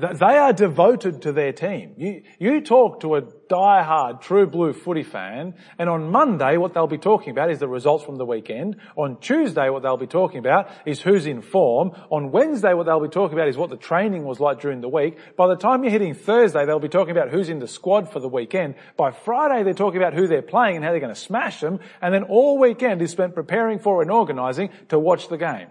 They 0.00 0.38
are 0.38 0.52
devoted 0.54 1.22
to 1.22 1.32
their 1.32 1.52
team. 1.52 1.94
You, 1.98 2.22
you 2.38 2.60
talk 2.62 3.00
to 3.00 3.16
a 3.16 3.22
die-hard 3.50 4.22
true 4.22 4.46
blue 4.46 4.72
footy 4.72 5.02
fan 5.02 5.54
and 5.78 5.90
on 5.90 6.10
Monday 6.10 6.56
what 6.56 6.72
they'll 6.72 6.86
be 6.86 6.96
talking 6.96 7.30
about 7.32 7.50
is 7.50 7.58
the 7.58 7.68
results 7.68 8.04
from 8.04 8.16
the 8.16 8.24
weekend. 8.24 8.76
On 8.96 9.20
Tuesday 9.20 9.68
what 9.68 9.82
they'll 9.82 9.98
be 9.98 10.06
talking 10.06 10.38
about 10.38 10.70
is 10.86 11.02
who's 11.02 11.26
in 11.26 11.42
form. 11.42 11.90
On 12.10 12.30
Wednesday 12.30 12.72
what 12.72 12.86
they'll 12.86 13.00
be 13.00 13.08
talking 13.08 13.36
about 13.36 13.48
is 13.48 13.58
what 13.58 13.68
the 13.68 13.76
training 13.76 14.24
was 14.24 14.40
like 14.40 14.60
during 14.60 14.80
the 14.80 14.88
week. 14.88 15.18
By 15.36 15.48
the 15.48 15.56
time 15.56 15.82
you're 15.82 15.92
hitting 15.92 16.14
Thursday 16.14 16.64
they'll 16.64 16.78
be 16.78 16.88
talking 16.88 17.12
about 17.12 17.28
who's 17.28 17.50
in 17.50 17.58
the 17.58 17.68
squad 17.68 18.10
for 18.10 18.20
the 18.20 18.28
weekend. 18.28 18.76
By 18.96 19.10
Friday 19.10 19.64
they're 19.64 19.74
talking 19.74 20.00
about 20.00 20.14
who 20.14 20.26
they're 20.26 20.40
playing 20.40 20.76
and 20.76 20.84
how 20.84 20.92
they're 20.92 21.00
going 21.00 21.14
to 21.14 21.20
smash 21.20 21.60
them. 21.60 21.80
And 22.00 22.14
then 22.14 22.22
all 22.22 22.58
weekend 22.58 23.02
is 23.02 23.10
spent 23.10 23.34
preparing 23.34 23.78
for 23.78 24.00
and 24.00 24.10
organising 24.10 24.70
to 24.88 24.98
watch 24.98 25.28
the 25.28 25.36
game. 25.36 25.68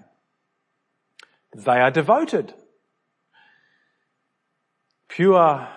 They 1.55 1.79
are 1.79 1.91
devoted. 1.91 2.53
Pure, 5.09 5.67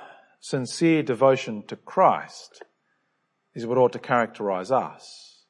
sincere 0.40 1.02
devotion 1.02 1.64
to 1.66 1.76
Christ 1.76 2.62
is 3.54 3.66
what 3.66 3.78
ought 3.78 3.92
to 3.92 3.98
characterize 3.98 4.70
us. 4.70 5.42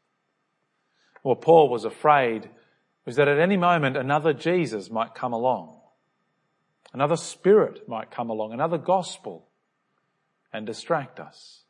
What 1.23 1.43
Paul 1.43 1.69
was 1.69 1.85
afraid 1.85 2.49
was 3.05 3.17
that 3.17 3.29
at 3.29 3.39
any 3.39 3.57
moment 3.57 3.97
another 3.97 4.33
Jesus 4.33 4.91
might 4.91 5.15
come 5.15 5.33
along. 5.33 5.81
Another 6.93 7.17
spirit 7.17 7.89
might 7.89 8.11
come 8.11 8.31
along, 8.31 8.53
another 8.53 8.79
gospel 8.79 9.49
and 10.53 10.67
distract 10.67 11.19
us. 11.19 11.63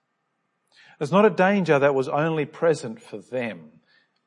It's 1.00 1.12
not 1.12 1.25
a 1.25 1.31
danger 1.31 1.78
that 1.78 1.95
was 1.95 2.09
only 2.09 2.45
present 2.45 3.00
for 3.00 3.19
them. 3.19 3.71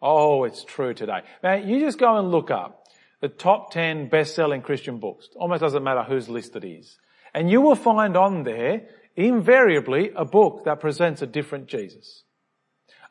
Oh, 0.01 0.43
it's 0.43 0.63
true 0.63 0.93
today. 0.93 1.21
Now, 1.43 1.55
you 1.55 1.79
just 1.79 1.99
go 1.99 2.17
and 2.17 2.31
look 2.31 2.51
up 2.51 2.85
the 3.21 3.27
top 3.29 3.71
10 3.71 4.09
best-selling 4.09 4.61
Christian 4.61 4.99
books. 4.99 5.29
Almost 5.35 5.61
doesn't 5.61 5.83
matter 5.83 6.03
whose 6.03 6.29
list 6.29 6.55
it 6.55 6.63
is. 6.63 6.97
And 7.35 7.51
you 7.51 7.59
will 7.59 7.75
find 7.75 8.15
on 8.15 8.43
there, 8.43 8.87
invariably, 9.17 10.11
a 10.15 10.23
book 10.23 10.63
that 10.63 10.79
presents 10.79 11.21
a 11.21 11.27
different 11.27 11.67
Jesus. 11.67 12.23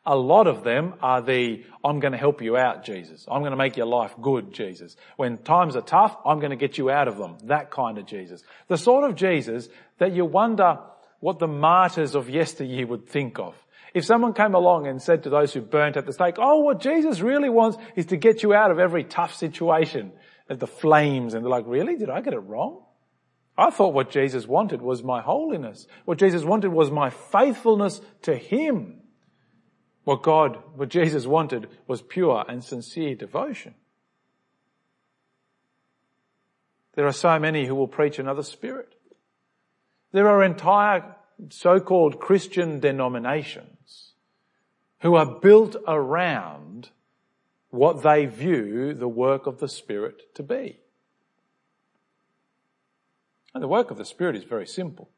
A 0.03 0.15
lot 0.15 0.47
of 0.47 0.63
them 0.63 0.95
are 0.99 1.21
the, 1.21 1.63
I'm 1.83 1.99
going 1.99 2.11
to 2.11 2.17
help 2.17 2.41
you 2.41 2.57
out, 2.57 2.83
Jesus. 2.83 3.27
I'm 3.29 3.41
going 3.41 3.51
to 3.51 3.57
make 3.57 3.77
your 3.77 3.85
life 3.85 4.15
good, 4.19 4.51
Jesus. 4.51 4.95
When 5.15 5.37
times 5.37 5.75
are 5.75 5.81
tough, 5.81 6.17
I'm 6.25 6.39
going 6.39 6.49
to 6.49 6.55
get 6.55 6.79
you 6.79 6.89
out 6.89 7.07
of 7.07 7.19
them. 7.19 7.37
That 7.43 7.69
kind 7.69 7.99
of 7.99 8.07
Jesus. 8.07 8.43
The 8.67 8.77
sort 8.77 9.07
of 9.07 9.15
Jesus 9.15 9.69
that 9.99 10.13
you 10.13 10.25
wonder 10.25 10.79
what 11.19 11.37
the 11.37 11.47
martyrs 11.47 12.15
of 12.15 12.27
yesteryear 12.27 12.87
would 12.87 13.07
think 13.07 13.37
of. 13.37 13.55
If 13.93 14.05
someone 14.05 14.33
came 14.33 14.55
along 14.55 14.87
and 14.87 14.99
said 14.99 15.23
to 15.23 15.29
those 15.29 15.53
who 15.53 15.61
burnt 15.61 15.97
at 15.97 16.07
the 16.07 16.13
stake, 16.13 16.35
oh, 16.39 16.61
what 16.61 16.81
Jesus 16.81 17.21
really 17.21 17.49
wants 17.49 17.77
is 17.95 18.07
to 18.07 18.17
get 18.17 18.41
you 18.41 18.55
out 18.55 18.71
of 18.71 18.79
every 18.79 19.03
tough 19.03 19.35
situation, 19.35 20.11
at 20.49 20.59
the 20.59 20.67
flames, 20.67 21.33
and 21.33 21.43
they're 21.43 21.49
like, 21.49 21.65
really? 21.67 21.95
Did 21.95 22.09
I 22.09 22.21
get 22.21 22.33
it 22.33 22.39
wrong? 22.39 22.84
I 23.57 23.69
thought 23.69 23.93
what 23.93 24.09
Jesus 24.09 24.47
wanted 24.47 24.81
was 24.81 25.03
my 25.03 25.21
holiness. 25.21 25.87
What 26.03 26.19
Jesus 26.19 26.43
wanted 26.43 26.73
was 26.73 26.91
my 26.91 27.09
faithfulness 27.09 28.01
to 28.23 28.35
Him. 28.35 29.01
What 30.03 30.23
God, 30.23 30.57
what 30.75 30.89
Jesus 30.89 31.25
wanted 31.25 31.67
was 31.87 32.01
pure 32.01 32.43
and 32.47 32.63
sincere 32.63 33.15
devotion. 33.15 33.73
There 36.95 37.07
are 37.07 37.13
so 37.13 37.39
many 37.39 37.65
who 37.65 37.75
will 37.75 37.87
preach 37.87 38.19
another 38.19 38.43
spirit. 38.43 38.93
There 40.11 40.29
are 40.29 40.43
entire 40.43 41.15
so-called 41.49 42.19
Christian 42.19 42.79
denominations 42.79 44.13
who 45.01 45.15
are 45.15 45.39
built 45.39 45.75
around 45.87 46.89
what 47.69 48.01
they 48.03 48.25
view 48.25 48.93
the 48.93 49.07
work 49.07 49.45
of 49.45 49.59
the 49.59 49.67
Spirit 49.67 50.21
to 50.35 50.43
be. 50.43 50.79
And 53.55 53.63
the 53.63 53.69
work 53.69 53.89
of 53.89 53.97
the 53.97 54.05
Spirit 54.05 54.35
is 54.35 54.43
very 54.43 54.67
simple. 54.67 55.09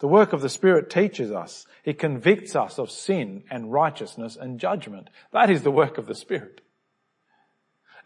The 0.00 0.08
work 0.08 0.32
of 0.32 0.40
the 0.40 0.48
Spirit 0.48 0.88
teaches 0.88 1.30
us. 1.30 1.66
It 1.84 1.98
convicts 1.98 2.56
us 2.56 2.78
of 2.78 2.90
sin 2.90 3.44
and 3.50 3.70
righteousness 3.70 4.36
and 4.40 4.58
judgment. 4.58 5.10
That 5.32 5.50
is 5.50 5.62
the 5.62 5.70
work 5.70 5.98
of 5.98 6.06
the 6.06 6.14
Spirit. 6.14 6.62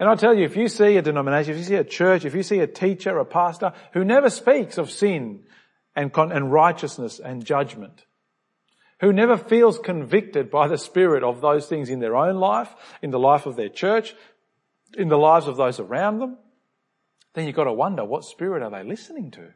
And 0.00 0.08
I 0.08 0.16
tell 0.16 0.34
you, 0.34 0.44
if 0.44 0.56
you 0.56 0.68
see 0.68 0.96
a 0.96 1.02
denomination, 1.02 1.52
if 1.52 1.58
you 1.58 1.64
see 1.64 1.74
a 1.76 1.84
church, 1.84 2.24
if 2.24 2.34
you 2.34 2.42
see 2.42 2.58
a 2.58 2.66
teacher, 2.66 3.16
a 3.18 3.24
pastor 3.24 3.72
who 3.92 4.04
never 4.04 4.30
speaks 4.30 4.78
of 4.78 4.90
sin 4.90 5.44
and, 5.94 6.10
and 6.16 6.52
righteousness 6.52 7.20
and 7.20 7.44
judgment, 7.44 8.04
who 9.00 9.12
never 9.12 9.36
feels 9.36 9.78
convicted 9.78 10.50
by 10.50 10.66
the 10.66 10.78
Spirit 10.78 11.22
of 11.22 11.40
those 11.40 11.68
things 11.68 11.88
in 11.88 12.00
their 12.00 12.16
own 12.16 12.36
life, 12.36 12.74
in 13.00 13.10
the 13.10 13.18
life 13.18 13.46
of 13.46 13.54
their 13.54 13.68
church, 13.68 14.14
in 14.96 15.08
the 15.08 15.18
lives 15.18 15.46
of 15.46 15.56
those 15.56 15.78
around 15.78 16.18
them, 16.18 16.36
then 17.34 17.46
you've 17.46 17.54
got 17.54 17.64
to 17.64 17.72
wonder 17.72 18.04
what 18.04 18.24
spirit 18.24 18.64
are 18.64 18.70
they 18.70 18.82
listening 18.82 19.30
to? 19.30 19.52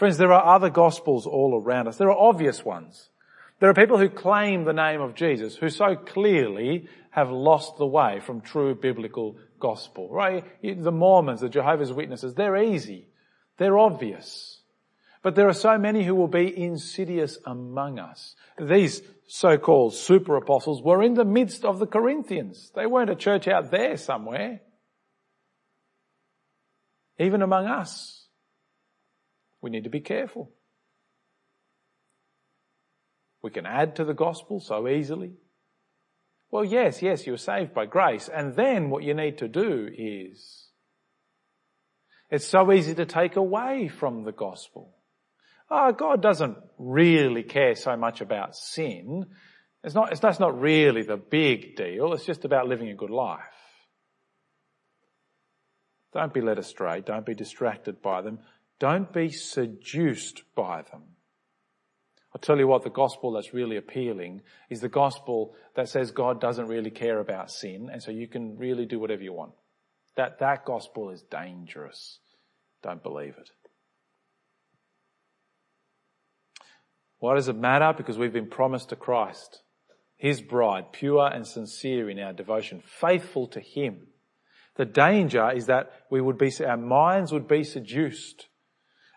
Friends, 0.00 0.16
there 0.16 0.32
are 0.32 0.54
other 0.54 0.70
gospels 0.70 1.26
all 1.26 1.54
around 1.54 1.86
us. 1.86 1.98
There 1.98 2.10
are 2.10 2.18
obvious 2.18 2.64
ones. 2.64 3.10
There 3.58 3.68
are 3.68 3.74
people 3.74 3.98
who 3.98 4.08
claim 4.08 4.64
the 4.64 4.72
name 4.72 5.02
of 5.02 5.14
Jesus 5.14 5.56
who 5.56 5.68
so 5.68 5.94
clearly 5.94 6.88
have 7.10 7.30
lost 7.30 7.76
the 7.76 7.84
way 7.84 8.20
from 8.20 8.40
true 8.40 8.74
biblical 8.74 9.36
gospel, 9.58 10.08
right? 10.08 10.42
The 10.62 10.90
Mormons, 10.90 11.42
the 11.42 11.50
Jehovah's 11.50 11.92
Witnesses, 11.92 12.32
they're 12.32 12.56
easy. 12.56 13.08
They're 13.58 13.78
obvious. 13.78 14.62
But 15.22 15.34
there 15.34 15.48
are 15.48 15.52
so 15.52 15.76
many 15.76 16.02
who 16.02 16.14
will 16.14 16.28
be 16.28 16.58
insidious 16.58 17.36
among 17.44 17.98
us. 17.98 18.36
These 18.58 19.02
so-called 19.28 19.92
super 19.92 20.36
apostles 20.36 20.80
were 20.82 21.02
in 21.02 21.12
the 21.12 21.26
midst 21.26 21.62
of 21.62 21.78
the 21.78 21.86
Corinthians. 21.86 22.72
They 22.74 22.86
weren't 22.86 23.10
a 23.10 23.14
church 23.14 23.48
out 23.48 23.70
there 23.70 23.98
somewhere. 23.98 24.62
Even 27.18 27.42
among 27.42 27.66
us. 27.66 28.19
We 29.60 29.70
need 29.70 29.84
to 29.84 29.90
be 29.90 30.00
careful. 30.00 30.50
We 33.42 33.50
can 33.50 33.66
add 33.66 33.96
to 33.96 34.04
the 34.04 34.14
gospel 34.14 34.60
so 34.60 34.88
easily. 34.88 35.32
Well, 36.50 36.64
yes, 36.64 37.00
yes, 37.00 37.26
you're 37.26 37.38
saved 37.38 37.74
by 37.74 37.86
grace. 37.86 38.28
And 38.28 38.54
then 38.54 38.90
what 38.90 39.04
you 39.04 39.14
need 39.14 39.38
to 39.38 39.48
do 39.48 39.88
is, 39.96 40.66
it's 42.28 42.46
so 42.46 42.72
easy 42.72 42.94
to 42.94 43.06
take 43.06 43.36
away 43.36 43.88
from 43.88 44.24
the 44.24 44.32
gospel. 44.32 44.94
Oh, 45.70 45.92
God 45.92 46.20
doesn't 46.20 46.58
really 46.78 47.44
care 47.44 47.76
so 47.76 47.96
much 47.96 48.20
about 48.20 48.56
sin. 48.56 49.26
It's 49.84 49.94
not, 49.94 50.10
it's, 50.10 50.20
that's 50.20 50.40
not 50.40 50.60
really 50.60 51.02
the 51.02 51.16
big 51.16 51.76
deal. 51.76 52.12
It's 52.12 52.26
just 52.26 52.44
about 52.44 52.68
living 52.68 52.88
a 52.88 52.94
good 52.94 53.10
life. 53.10 53.40
Don't 56.12 56.34
be 56.34 56.40
led 56.40 56.58
astray. 56.58 57.00
Don't 57.00 57.24
be 57.24 57.34
distracted 57.34 58.02
by 58.02 58.20
them. 58.22 58.40
Don't 58.80 59.12
be 59.12 59.30
seduced 59.30 60.42
by 60.56 60.82
them. 60.82 61.02
I'll 62.34 62.40
tell 62.40 62.58
you 62.58 62.66
what, 62.66 62.82
the 62.82 62.90
gospel 62.90 63.32
that's 63.32 63.54
really 63.54 63.76
appealing 63.76 64.42
is 64.68 64.80
the 64.80 64.88
gospel 64.88 65.54
that 65.76 65.88
says 65.88 66.10
God 66.10 66.40
doesn't 66.40 66.66
really 66.66 66.90
care 66.90 67.20
about 67.20 67.50
sin 67.50 67.88
and 67.92 68.02
so 68.02 68.10
you 68.10 68.26
can 68.26 68.56
really 68.56 68.86
do 68.86 68.98
whatever 68.98 69.22
you 69.22 69.32
want. 69.32 69.52
That, 70.16 70.38
that 70.40 70.64
gospel 70.64 71.10
is 71.10 71.22
dangerous 71.22 72.18
don't 72.82 73.02
believe 73.02 73.34
it. 73.38 73.50
Why 77.18 77.34
does 77.34 77.48
it 77.48 77.56
matter? 77.56 77.92
Because 77.94 78.16
we've 78.16 78.32
been 78.32 78.48
promised 78.48 78.88
to 78.88 78.96
Christ, 78.96 79.62
His 80.16 80.40
bride, 80.40 80.92
pure 80.92 81.26
and 81.26 81.46
sincere 81.46 82.08
in 82.08 82.18
our 82.18 82.32
devotion, 82.32 82.82
faithful 82.84 83.46
to 83.48 83.60
Him. 83.60 84.06
The 84.76 84.86
danger 84.86 85.50
is 85.50 85.66
that 85.66 85.90
we 86.10 86.22
would 86.22 86.38
be, 86.38 86.50
our 86.64 86.78
minds 86.78 87.32
would 87.32 87.46
be 87.46 87.64
seduced 87.64 88.46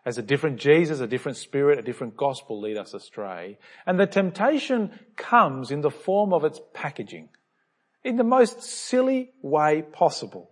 as 0.06 0.18
a 0.18 0.22
different 0.22 0.60
Jesus, 0.60 1.00
a 1.00 1.08
different 1.08 1.38
spirit, 1.38 1.80
a 1.80 1.84
different 1.84 2.18
gospel 2.18 2.60
lead 2.60 2.78
us 2.78 2.94
astray. 2.94 3.58
And 3.86 4.00
the 4.00 4.08
temptation 4.08 4.92
comes 5.16 5.72
in 5.72 5.82
the 5.82 5.92
form 5.92 6.34
of 6.34 6.44
its 6.44 6.60
packaging 6.74 7.30
in 8.04 8.18
the 8.18 8.24
most 8.24 8.62
silly 8.64 9.32
way 9.42 9.82
possible. 9.82 10.50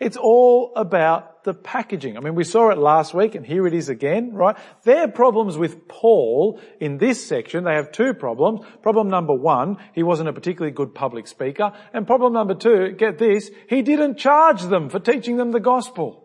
It's 0.00 0.16
all 0.16 0.72
about 0.74 1.44
the 1.44 1.54
packaging. 1.54 2.16
I 2.16 2.20
mean, 2.20 2.34
we 2.34 2.44
saw 2.44 2.70
it 2.70 2.78
last 2.78 3.14
week 3.14 3.34
and 3.34 3.46
here 3.46 3.66
it 3.66 3.74
is 3.74 3.88
again, 3.88 4.32
right? 4.34 4.56
Their 4.82 5.08
problems 5.08 5.56
with 5.56 5.86
Paul 5.88 6.60
in 6.80 6.98
this 6.98 7.24
section, 7.24 7.64
they 7.64 7.74
have 7.74 7.92
two 7.92 8.12
problems. 8.12 8.60
Problem 8.82 9.08
number 9.08 9.34
one, 9.34 9.76
he 9.92 10.02
wasn't 10.02 10.28
a 10.28 10.32
particularly 10.32 10.74
good 10.74 10.94
public 10.94 11.28
speaker. 11.28 11.72
And 11.92 12.06
problem 12.06 12.32
number 12.32 12.54
two, 12.54 12.92
get 12.92 13.18
this, 13.18 13.50
he 13.68 13.82
didn't 13.82 14.18
charge 14.18 14.62
them 14.62 14.88
for 14.88 14.98
teaching 14.98 15.36
them 15.36 15.52
the 15.52 15.60
gospel. 15.60 16.23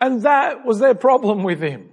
And 0.00 0.22
that 0.22 0.64
was 0.64 0.78
their 0.78 0.94
problem 0.94 1.42
with 1.42 1.60
him. 1.60 1.90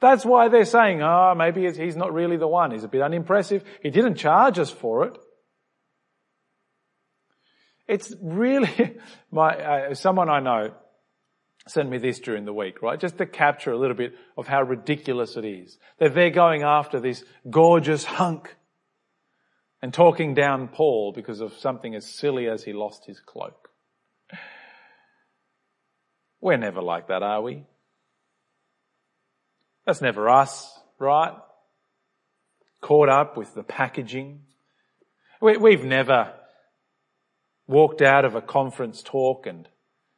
That's 0.00 0.24
why 0.24 0.48
they're 0.48 0.64
saying, 0.64 1.02
oh, 1.02 1.34
maybe 1.36 1.70
he's 1.72 1.96
not 1.96 2.12
really 2.12 2.36
the 2.36 2.46
one. 2.46 2.70
He's 2.70 2.84
a 2.84 2.88
bit 2.88 3.02
unimpressive. 3.02 3.64
He 3.82 3.90
didn't 3.90 4.16
charge 4.16 4.58
us 4.58 4.70
for 4.70 5.04
it. 5.04 5.18
It's 7.88 8.12
really, 8.20 8.98
my, 9.30 9.56
uh, 9.56 9.94
someone 9.94 10.28
I 10.28 10.40
know 10.40 10.74
sent 11.68 11.88
me 11.90 11.98
this 11.98 12.20
during 12.20 12.44
the 12.44 12.52
week, 12.52 12.82
right? 12.82 13.00
Just 13.00 13.18
to 13.18 13.26
capture 13.26 13.72
a 13.72 13.78
little 13.78 13.96
bit 13.96 14.14
of 14.36 14.46
how 14.46 14.62
ridiculous 14.62 15.36
it 15.36 15.44
is. 15.44 15.78
That 15.98 16.14
they're 16.14 16.30
going 16.30 16.62
after 16.62 17.00
this 17.00 17.24
gorgeous 17.48 18.04
hunk 18.04 18.54
and 19.82 19.92
talking 19.92 20.34
down 20.34 20.68
Paul 20.68 21.12
because 21.12 21.40
of 21.40 21.54
something 21.54 21.94
as 21.94 22.06
silly 22.06 22.48
as 22.48 22.64
he 22.64 22.72
lost 22.72 23.06
his 23.06 23.20
cloak. 23.20 23.65
We're 26.40 26.56
never 26.56 26.82
like 26.82 27.08
that, 27.08 27.22
are 27.22 27.42
we? 27.42 27.64
That's 29.86 30.00
never 30.00 30.28
us, 30.28 30.78
right? 30.98 31.34
Caught 32.80 33.08
up 33.08 33.36
with 33.36 33.54
the 33.54 33.62
packaging. 33.62 34.40
We, 35.40 35.72
have 35.72 35.84
never 35.84 36.32
walked 37.66 38.02
out 38.02 38.24
of 38.24 38.34
a 38.34 38.40
conference 38.40 39.02
talk 39.02 39.46
and 39.46 39.68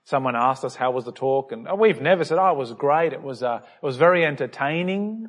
someone 0.05 0.37
asked 0.37 0.65
us 0.65 0.75
how 0.75 0.91
was 0.91 1.05
the 1.05 1.13
talk 1.13 1.53
and 1.53 1.69
oh, 1.69 1.75
we've 1.75 2.01
never 2.01 2.25
said, 2.25 2.39
oh, 2.39 2.51
it 2.51 2.57
was 2.57 2.73
great. 2.73 3.13
It 3.13 3.23
was, 3.23 3.43
uh, 3.43 3.61
it 3.63 3.87
was 3.87 3.97
very 3.97 4.25
entertaining. 4.25 5.29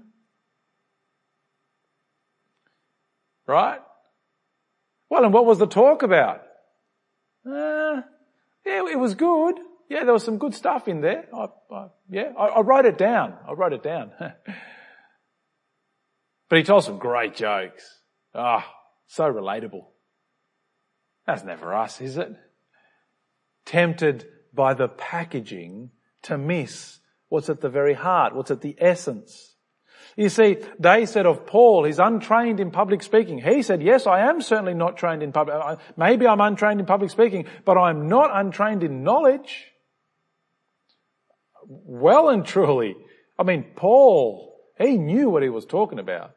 Right? 3.45 3.79
Well, 5.09 5.23
and 5.25 5.33
what 5.33 5.45
was 5.45 5.59
the 5.59 5.67
talk 5.67 6.03
about? 6.03 6.43
Uh, 7.45 8.01
yeah, 8.65 8.87
it 8.89 8.99
was 8.99 9.15
good. 9.15 9.59
Yeah, 9.89 10.03
there 10.03 10.13
was 10.13 10.23
some 10.23 10.37
good 10.37 10.53
stuff 10.53 10.87
in 10.87 11.01
there. 11.01 11.25
I, 11.33 11.47
I, 11.73 11.87
yeah, 12.09 12.31
I, 12.37 12.45
I 12.45 12.61
wrote 12.61 12.85
it 12.85 12.97
down. 12.97 13.33
I 13.47 13.53
wrote 13.53 13.73
it 13.73 13.81
down. 13.81 14.11
but 16.49 16.57
he 16.57 16.63
told 16.63 16.83
some 16.83 16.99
great 16.99 17.35
jokes. 17.35 17.83
Ah, 18.35 18.63
oh, 18.65 18.71
so 19.07 19.23
relatable. 19.23 19.85
That's 21.25 21.43
never 21.43 21.73
us, 21.73 22.01
is 22.01 22.17
it? 22.17 22.29
Tempted 23.65 24.27
by 24.53 24.75
the 24.75 24.87
packaging 24.87 25.89
to 26.23 26.37
miss 26.37 26.99
what's 27.29 27.49
at 27.49 27.61
the 27.61 27.69
very 27.69 27.93
heart, 27.93 28.35
what's 28.35 28.51
at 28.51 28.61
the 28.61 28.75
essence. 28.77 29.55
You 30.15 30.29
see, 30.29 30.57
they 30.79 31.05
said 31.05 31.25
of 31.25 31.45
Paul, 31.45 31.85
he's 31.85 31.99
untrained 31.99 32.59
in 32.59 32.71
public 32.71 33.01
speaking. 33.01 33.39
He 33.39 33.61
said, 33.61 33.81
yes, 33.81 34.05
I 34.05 34.27
am 34.29 34.41
certainly 34.41 34.73
not 34.73 34.97
trained 34.97 35.23
in 35.23 35.31
public, 35.31 35.79
maybe 35.97 36.27
I'm 36.27 36.41
untrained 36.41 36.79
in 36.79 36.85
public 36.85 37.09
speaking, 37.09 37.45
but 37.63 37.77
I'm 37.77 38.07
not 38.07 38.29
untrained 38.33 38.83
in 38.83 39.03
knowledge. 39.03 39.68
Well 41.69 42.29
and 42.29 42.45
truly. 42.45 42.95
I 43.37 43.43
mean, 43.43 43.63
Paul, 43.75 44.59
he 44.77 44.97
knew 44.97 45.29
what 45.29 45.43
he 45.43 45.49
was 45.49 45.65
talking 45.65 45.99
about. 45.99 46.31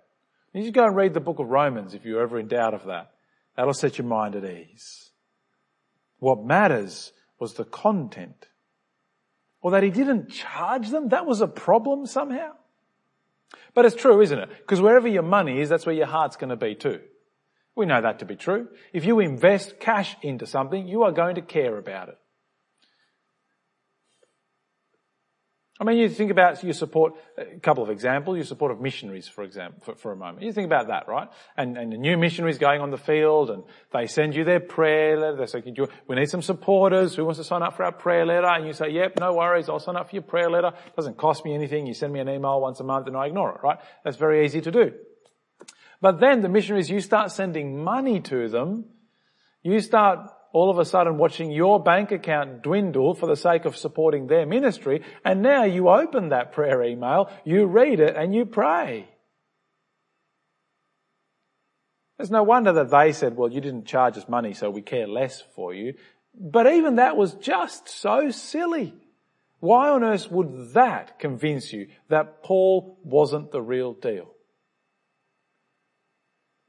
You 0.52 0.62
should 0.62 0.74
go 0.74 0.84
and 0.84 0.94
read 0.94 1.14
the 1.14 1.20
book 1.20 1.38
of 1.38 1.48
Romans 1.48 1.94
if 1.94 2.04
you're 2.04 2.22
ever 2.22 2.38
in 2.38 2.48
doubt 2.48 2.74
of 2.74 2.84
that. 2.84 3.12
That'll 3.56 3.72
set 3.72 3.96
your 3.96 4.06
mind 4.06 4.36
at 4.36 4.44
ease. 4.44 5.10
What 6.18 6.44
matters 6.44 7.12
was 7.38 7.54
the 7.54 7.64
content. 7.64 8.46
Or 9.62 9.70
that 9.70 9.82
he 9.82 9.90
didn't 9.90 10.30
charge 10.30 10.90
them, 10.90 11.08
that 11.08 11.26
was 11.26 11.40
a 11.40 11.48
problem 11.48 12.06
somehow. 12.06 12.52
But 13.74 13.86
it's 13.86 13.96
true, 13.96 14.20
isn't 14.20 14.38
it? 14.38 14.48
Because 14.58 14.80
wherever 14.80 15.08
your 15.08 15.22
money 15.22 15.60
is, 15.60 15.68
that's 15.68 15.86
where 15.86 15.94
your 15.94 16.06
heart's 16.06 16.36
going 16.36 16.50
to 16.50 16.56
be 16.56 16.74
too. 16.74 17.00
We 17.74 17.86
know 17.86 18.02
that 18.02 18.18
to 18.18 18.26
be 18.26 18.36
true. 18.36 18.68
If 18.92 19.06
you 19.06 19.20
invest 19.20 19.80
cash 19.80 20.14
into 20.20 20.46
something, 20.46 20.86
you 20.86 21.04
are 21.04 21.12
going 21.12 21.36
to 21.36 21.42
care 21.42 21.78
about 21.78 22.10
it. 22.10 22.18
I 25.82 25.84
mean, 25.84 25.98
you 25.98 26.08
think 26.08 26.30
about 26.30 26.62
you 26.62 26.72
support 26.72 27.14
a 27.36 27.58
couple 27.58 27.82
of 27.82 27.90
examples. 27.90 28.38
You 28.38 28.44
support 28.44 28.70
of 28.70 28.80
missionaries, 28.80 29.26
for 29.26 29.42
example, 29.42 29.82
for, 29.84 29.96
for, 29.96 30.12
a 30.12 30.16
moment. 30.16 30.44
You 30.44 30.52
think 30.52 30.66
about 30.66 30.86
that, 30.86 31.08
right? 31.08 31.28
And, 31.56 31.76
and 31.76 31.92
the 31.92 31.96
new 31.96 32.16
missionaries 32.16 32.58
going 32.58 32.80
on 32.80 32.92
the 32.92 32.98
field, 32.98 33.50
and 33.50 33.64
they 33.92 34.06
send 34.06 34.36
you 34.36 34.44
their 34.44 34.60
prayer 34.60 35.18
letter. 35.18 35.38
They 35.38 35.46
say, 35.46 35.60
"We 36.06 36.14
need 36.14 36.30
some 36.30 36.40
supporters. 36.40 37.16
Who 37.16 37.24
wants 37.24 37.40
to 37.40 37.44
sign 37.44 37.64
up 37.64 37.76
for 37.76 37.82
our 37.82 37.90
prayer 37.90 38.24
letter?" 38.24 38.46
And 38.46 38.64
you 38.64 38.74
say, 38.74 38.90
"Yep, 38.90 39.18
no 39.18 39.34
worries. 39.34 39.68
I'll 39.68 39.80
sign 39.80 39.96
up 39.96 40.10
for 40.10 40.14
your 40.14 40.22
prayer 40.22 40.48
letter. 40.48 40.68
It 40.68 40.94
doesn't 40.94 41.16
cost 41.16 41.44
me 41.44 41.52
anything. 41.52 41.88
You 41.88 41.94
send 41.94 42.12
me 42.12 42.20
an 42.20 42.28
email 42.28 42.60
once 42.60 42.78
a 42.78 42.84
month, 42.84 43.08
and 43.08 43.16
I 43.16 43.26
ignore 43.26 43.52
it. 43.56 43.64
Right? 43.64 43.78
That's 44.04 44.16
very 44.16 44.44
easy 44.44 44.60
to 44.60 44.70
do." 44.70 44.92
But 46.00 46.20
then 46.20 46.42
the 46.42 46.48
missionaries, 46.48 46.90
you 46.90 47.00
start 47.00 47.32
sending 47.32 47.82
money 47.82 48.20
to 48.20 48.48
them. 48.48 48.84
You 49.64 49.80
start 49.80 50.30
all 50.52 50.70
of 50.70 50.78
a 50.78 50.84
sudden 50.84 51.16
watching 51.18 51.50
your 51.50 51.82
bank 51.82 52.12
account 52.12 52.62
dwindle 52.62 53.14
for 53.14 53.26
the 53.26 53.36
sake 53.36 53.64
of 53.64 53.76
supporting 53.76 54.26
their 54.26 54.46
ministry, 54.46 55.02
and 55.24 55.42
now 55.42 55.64
you 55.64 55.88
open 55.88 56.28
that 56.28 56.52
prayer 56.52 56.82
email, 56.82 57.30
you 57.44 57.66
read 57.66 58.00
it, 58.00 58.16
and 58.16 58.34
you 58.34 58.44
pray. 58.44 59.08
There's 62.18 62.30
no 62.30 62.42
wonder 62.42 62.72
that 62.74 62.90
they 62.90 63.12
said, 63.12 63.36
well, 63.36 63.50
you 63.50 63.60
didn't 63.60 63.86
charge 63.86 64.16
us 64.16 64.28
money, 64.28 64.52
so 64.52 64.70
we 64.70 64.82
care 64.82 65.08
less 65.08 65.42
for 65.56 65.74
you. 65.74 65.94
But 66.38 66.66
even 66.72 66.96
that 66.96 67.16
was 67.16 67.34
just 67.34 67.88
so 67.88 68.30
silly. 68.30 68.94
Why 69.60 69.90
on 69.90 70.04
earth 70.04 70.30
would 70.30 70.74
that 70.74 71.18
convince 71.18 71.72
you 71.72 71.88
that 72.08 72.42
Paul 72.42 72.98
wasn't 73.02 73.52
the 73.52 73.62
real 73.62 73.92
deal? 73.92 74.32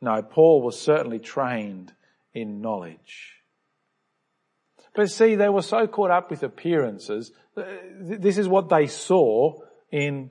No, 0.02 0.22
Paul 0.22 0.62
was 0.62 0.80
certainly 0.80 1.20
trained 1.20 1.94
in 2.34 2.62
knowledge. 2.62 3.43
But 4.96 5.10
see, 5.10 5.36
they 5.36 5.50
were 5.50 5.62
so 5.62 5.88
caught 5.88 6.12
up 6.12 6.30
with 6.30 6.44
appearances. 6.44 7.32
Uh, 7.58 7.64
this 8.00 8.38
is 8.38 8.48
what 8.48 8.70
they 8.70 8.88
saw 8.88 9.60
in 9.92 10.30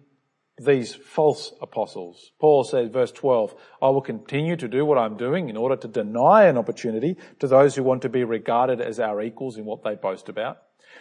these 0.59 0.94
false 0.94 1.53
apostles. 1.61 2.31
Paul 2.40 2.64
says, 2.64 2.90
verse 2.90 3.11
12, 3.12 3.55
I 3.81 3.88
will 3.88 4.03
continue 4.03 4.57
to 4.57 4.68
do 4.68 4.85
what 4.85 4.98
I'm 4.98 5.16
doing 5.16 5.48
in 5.48 5.57
order 5.57 5.77
to 5.77 5.88
deny 5.88 6.44
an 6.44 6.59
opportunity 6.59 7.16
to 7.40 7.48
those 7.48 7.75
who 7.75 7.83
want 7.83 8.03
to 8.03 8.09
be 8.09 8.25
regarded 8.25 8.81
as 8.81 9.01
our 9.01 9.22
equals 9.22 9.57
in 9.57 9.64
what 9.64 9.83
they 9.83 9.94
boast 9.94 10.29
about. 10.29 10.59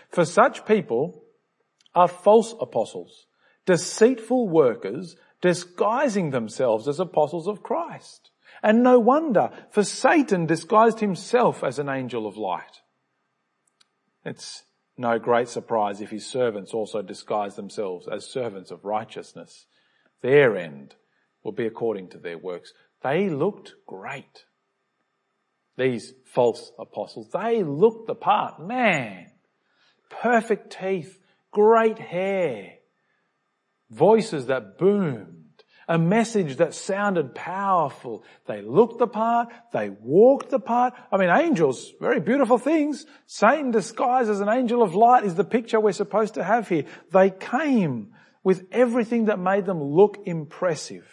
For 0.09 0.25
such 0.25 0.65
people 0.65 1.23
are 1.93 2.07
false 2.07 2.55
apostles, 2.59 3.27
deceitful 3.65 4.49
workers, 4.49 5.17
disguising 5.41 6.29
themselves 6.29 6.87
as 6.87 6.99
apostles 6.99 7.47
of 7.47 7.63
Christ. 7.63 8.31
And 8.63 8.83
no 8.83 8.99
wonder, 8.99 9.49
for 9.71 9.83
Satan 9.83 10.45
disguised 10.45 10.99
himself 10.99 11.63
as 11.63 11.79
an 11.79 11.89
angel 11.89 12.27
of 12.27 12.37
light. 12.37 12.81
It's 14.23 14.63
no 14.97 15.17
great 15.17 15.49
surprise 15.49 16.01
if 16.01 16.09
his 16.11 16.25
servants 16.25 16.73
also 16.73 17.01
disguise 17.01 17.55
themselves 17.55 18.07
as 18.07 18.29
servants 18.29 18.71
of 18.71 18.85
righteousness. 18.85 19.65
Their 20.21 20.55
end 20.57 20.95
will 21.43 21.51
be 21.51 21.65
according 21.65 22.09
to 22.09 22.17
their 22.17 22.37
works. 22.37 22.73
They 23.03 23.29
looked 23.29 23.73
great. 23.87 24.45
These 25.77 26.13
false 26.25 26.71
apostles, 26.77 27.29
they 27.33 27.63
looked 27.63 28.07
the 28.07 28.15
part. 28.15 28.59
Man, 28.59 29.31
perfect 30.09 30.77
teeth, 30.79 31.17
great 31.51 31.97
hair, 31.97 32.73
voices 33.89 34.45
that 34.47 34.77
boom 34.77 35.40
a 35.91 35.97
message 35.97 36.55
that 36.55 36.73
sounded 36.73 37.35
powerful. 37.35 38.23
They 38.47 38.61
looked 38.61 38.99
the 38.99 39.07
part, 39.07 39.49
they 39.73 39.89
walked 39.89 40.49
the 40.49 40.59
part. 40.59 40.93
I 41.11 41.17
mean, 41.17 41.29
angels, 41.29 41.91
very 41.99 42.21
beautiful 42.21 42.57
things. 42.57 43.05
Satan 43.27 43.71
disguised 43.71 44.29
as 44.29 44.39
an 44.39 44.47
angel 44.47 44.83
of 44.83 44.95
light 44.95 45.25
is 45.25 45.35
the 45.35 45.43
picture 45.43 45.81
we're 45.81 45.91
supposed 45.91 46.35
to 46.35 46.45
have 46.45 46.69
here. 46.69 46.85
They 47.11 47.29
came 47.29 48.13
with 48.41 48.67
everything 48.71 49.25
that 49.25 49.37
made 49.37 49.65
them 49.65 49.83
look 49.83 50.19
impressive. 50.25 51.05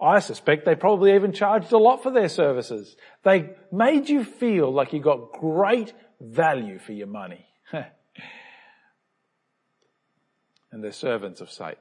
I 0.00 0.18
suspect 0.18 0.64
they 0.64 0.74
probably 0.74 1.14
even 1.14 1.32
charged 1.32 1.70
a 1.70 1.78
lot 1.78 2.02
for 2.02 2.10
their 2.10 2.28
services. 2.28 2.96
They 3.22 3.50
made 3.70 4.08
you 4.08 4.24
feel 4.24 4.72
like 4.72 4.92
you 4.92 5.00
got 5.00 5.34
great 5.34 5.92
value 6.20 6.80
for 6.80 6.92
your 6.92 7.06
money. 7.06 7.46
and 7.72 7.86
they're 10.82 10.90
servants 10.90 11.40
of 11.40 11.52
Satan. 11.52 11.76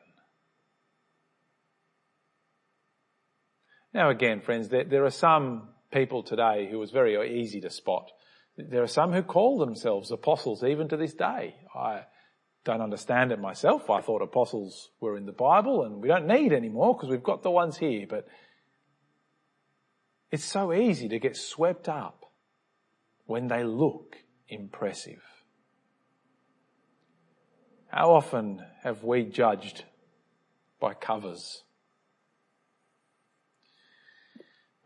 Now 3.93 4.09
again, 4.09 4.41
friends, 4.41 4.69
there, 4.69 4.83
there 4.83 5.05
are 5.05 5.11
some 5.11 5.69
people 5.91 6.23
today 6.23 6.67
who 6.69 6.81
is 6.81 6.91
very 6.91 7.41
easy 7.41 7.61
to 7.61 7.69
spot. 7.69 8.11
There 8.57 8.83
are 8.83 8.87
some 8.87 9.13
who 9.13 9.23
call 9.23 9.57
themselves 9.57 10.11
apostles 10.11 10.63
even 10.63 10.87
to 10.89 10.97
this 10.97 11.13
day. 11.13 11.55
I 11.73 12.03
don't 12.65 12.81
understand 12.81 13.31
it 13.31 13.39
myself. 13.39 13.89
I 13.89 14.01
thought 14.01 14.21
apostles 14.21 14.89
were 14.99 15.17
in 15.17 15.25
the 15.25 15.31
Bible 15.31 15.83
and 15.83 16.01
we 16.01 16.07
don't 16.07 16.27
need 16.27 16.53
any 16.53 16.69
more 16.69 16.93
because 16.93 17.09
we've 17.09 17.23
got 17.23 17.41
the 17.41 17.51
ones 17.51 17.77
here, 17.77 18.05
but 18.07 18.27
it's 20.31 20.43
so 20.43 20.73
easy 20.73 21.09
to 21.09 21.19
get 21.19 21.35
swept 21.35 21.89
up 21.89 22.25
when 23.25 23.47
they 23.47 23.63
look 23.63 24.17
impressive. 24.47 25.23
How 27.87 28.11
often 28.11 28.63
have 28.83 29.03
we 29.03 29.23
judged 29.23 29.85
by 30.79 30.93
covers? 30.93 31.63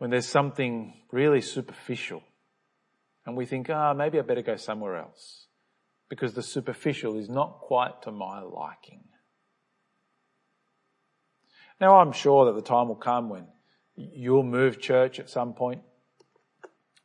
When 0.04 0.10
there's 0.10 0.28
something 0.28 0.92
really 1.12 1.40
superficial 1.40 2.22
and 3.24 3.38
we 3.38 3.46
think, 3.46 3.70
ah, 3.70 3.92
oh, 3.92 3.94
maybe 3.94 4.18
I 4.18 4.20
better 4.20 4.42
go 4.42 4.56
somewhere 4.56 4.98
else 4.98 5.46
because 6.10 6.34
the 6.34 6.42
superficial 6.42 7.16
is 7.16 7.30
not 7.30 7.60
quite 7.60 8.02
to 8.02 8.12
my 8.12 8.42
liking. 8.42 9.04
Now 11.80 12.00
I'm 12.00 12.12
sure 12.12 12.44
that 12.44 12.54
the 12.54 12.60
time 12.60 12.88
will 12.88 12.96
come 12.96 13.30
when 13.30 13.46
you'll 13.96 14.42
move 14.42 14.78
church 14.78 15.18
at 15.18 15.30
some 15.30 15.54
point. 15.54 15.80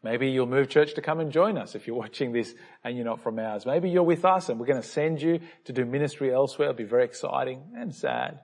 Maybe 0.03 0.31
you'll 0.31 0.45
move 0.45 0.67
church 0.67 0.95
to 0.95 1.01
come 1.01 1.21
and 1.21 1.31
join 1.31 1.57
us 1.57 1.75
if 1.75 1.87
you're 1.87 1.95
watching 1.95 2.33
this 2.33 2.53
and 2.83 2.97
you're 2.97 3.05
not 3.05 3.23
from 3.23 3.39
ours. 3.39 3.65
Maybe 3.65 3.89
you're 3.89 4.03
with 4.03 4.25
us 4.25 4.49
and 4.49 4.59
we're 4.59 4.65
going 4.65 4.81
to 4.81 4.85
send 4.85 5.21
you 5.21 5.39
to 5.63 5.71
do 5.71 5.85
ministry 5.85 6.33
elsewhere. 6.33 6.67
It'll 6.67 6.77
be 6.77 6.83
very 6.83 7.05
exciting 7.05 7.63
and 7.77 7.95
sad. 7.95 8.41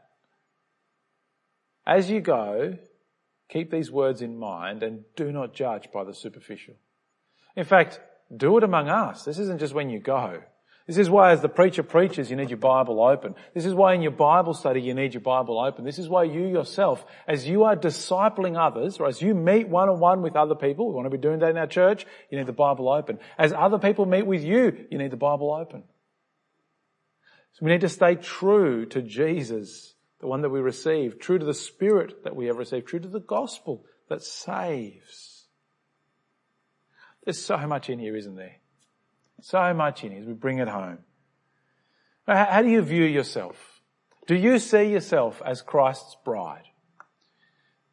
As 1.85 2.09
you 2.09 2.21
go, 2.21 2.77
keep 3.49 3.71
these 3.71 3.91
words 3.91 4.21
in 4.21 4.37
mind 4.37 4.83
and 4.83 5.03
do 5.15 5.31
not 5.31 5.53
judge 5.53 5.89
by 5.93 6.03
the 6.03 6.13
superficial. 6.13 6.75
In 7.55 7.65
fact, 7.65 7.99
do 8.35 8.57
it 8.57 8.63
among 8.63 8.89
us. 8.89 9.23
This 9.23 9.39
isn't 9.39 9.59
just 9.59 9.73
when 9.73 9.89
you 9.89 9.99
go. 9.99 10.41
This 10.87 10.97
is 10.99 11.09
why 11.09 11.31
as 11.31 11.41
the 11.41 11.49
preacher 11.49 11.81
preaches, 11.81 12.29
you 12.29 12.35
need 12.35 12.51
your 12.51 12.57
Bible 12.57 13.01
open. 13.01 13.33
This 13.55 13.65
is 13.65 13.73
why 13.73 13.95
in 13.95 14.03
your 14.03 14.11
Bible 14.11 14.53
study, 14.53 14.81
you 14.81 14.93
need 14.93 15.15
your 15.15 15.21
Bible 15.21 15.59
open. 15.59 15.83
This 15.83 15.97
is 15.97 16.07
why 16.07 16.25
you 16.25 16.45
yourself, 16.45 17.03
as 17.27 17.47
you 17.47 17.63
are 17.63 17.75
discipling 17.75 18.55
others, 18.55 18.99
or 18.99 19.07
as 19.07 19.19
you 19.19 19.33
meet 19.33 19.67
one 19.67 19.89
on 19.89 19.99
one 19.99 20.21
with 20.21 20.35
other 20.35 20.53
people, 20.53 20.87
we 20.87 20.93
want 20.93 21.07
to 21.07 21.09
be 21.09 21.17
doing 21.17 21.39
that 21.39 21.49
in 21.49 21.57
our 21.57 21.65
church, 21.65 22.05
you 22.29 22.37
need 22.37 22.45
the 22.45 22.53
Bible 22.53 22.87
open. 22.87 23.17
As 23.35 23.51
other 23.51 23.79
people 23.79 24.05
meet 24.05 24.27
with 24.27 24.43
you, 24.43 24.85
you 24.91 24.99
need 24.99 25.09
the 25.09 25.17
Bible 25.17 25.51
open. 25.51 25.83
So 27.53 27.65
we 27.65 27.71
need 27.71 27.81
to 27.81 27.89
stay 27.89 28.13
true 28.13 28.85
to 28.87 29.01
Jesus, 29.01 29.94
the 30.19 30.27
one 30.27 30.41
that 30.41 30.49
we 30.49 30.59
receive, 30.59 31.19
true 31.19 31.37
to 31.37 31.45
the 31.45 31.53
Spirit 31.53 32.23
that 32.23 32.35
we 32.35 32.47
have 32.47 32.57
received, 32.57 32.87
true 32.87 32.99
to 32.99 33.07
the 33.07 33.19
gospel 33.19 33.85
that 34.09 34.23
saves. 34.23 35.47
There's 37.23 37.43
so 37.43 37.57
much 37.67 37.89
in 37.89 37.99
here, 37.99 38.15
isn't 38.15 38.35
there? 38.35 38.57
So 39.41 39.73
much 39.73 40.03
in 40.03 40.13
as 40.13 40.25
we 40.25 40.33
bring 40.33 40.59
it 40.59 40.67
home. 40.67 40.99
How 42.27 42.61
do 42.61 42.69
you 42.69 42.81
view 42.81 43.03
yourself? 43.03 43.81
Do 44.27 44.35
you 44.35 44.57
see 44.57 44.85
yourself 44.91 45.41
as 45.45 45.61
Christ's 45.61 46.15
bride? 46.23 46.63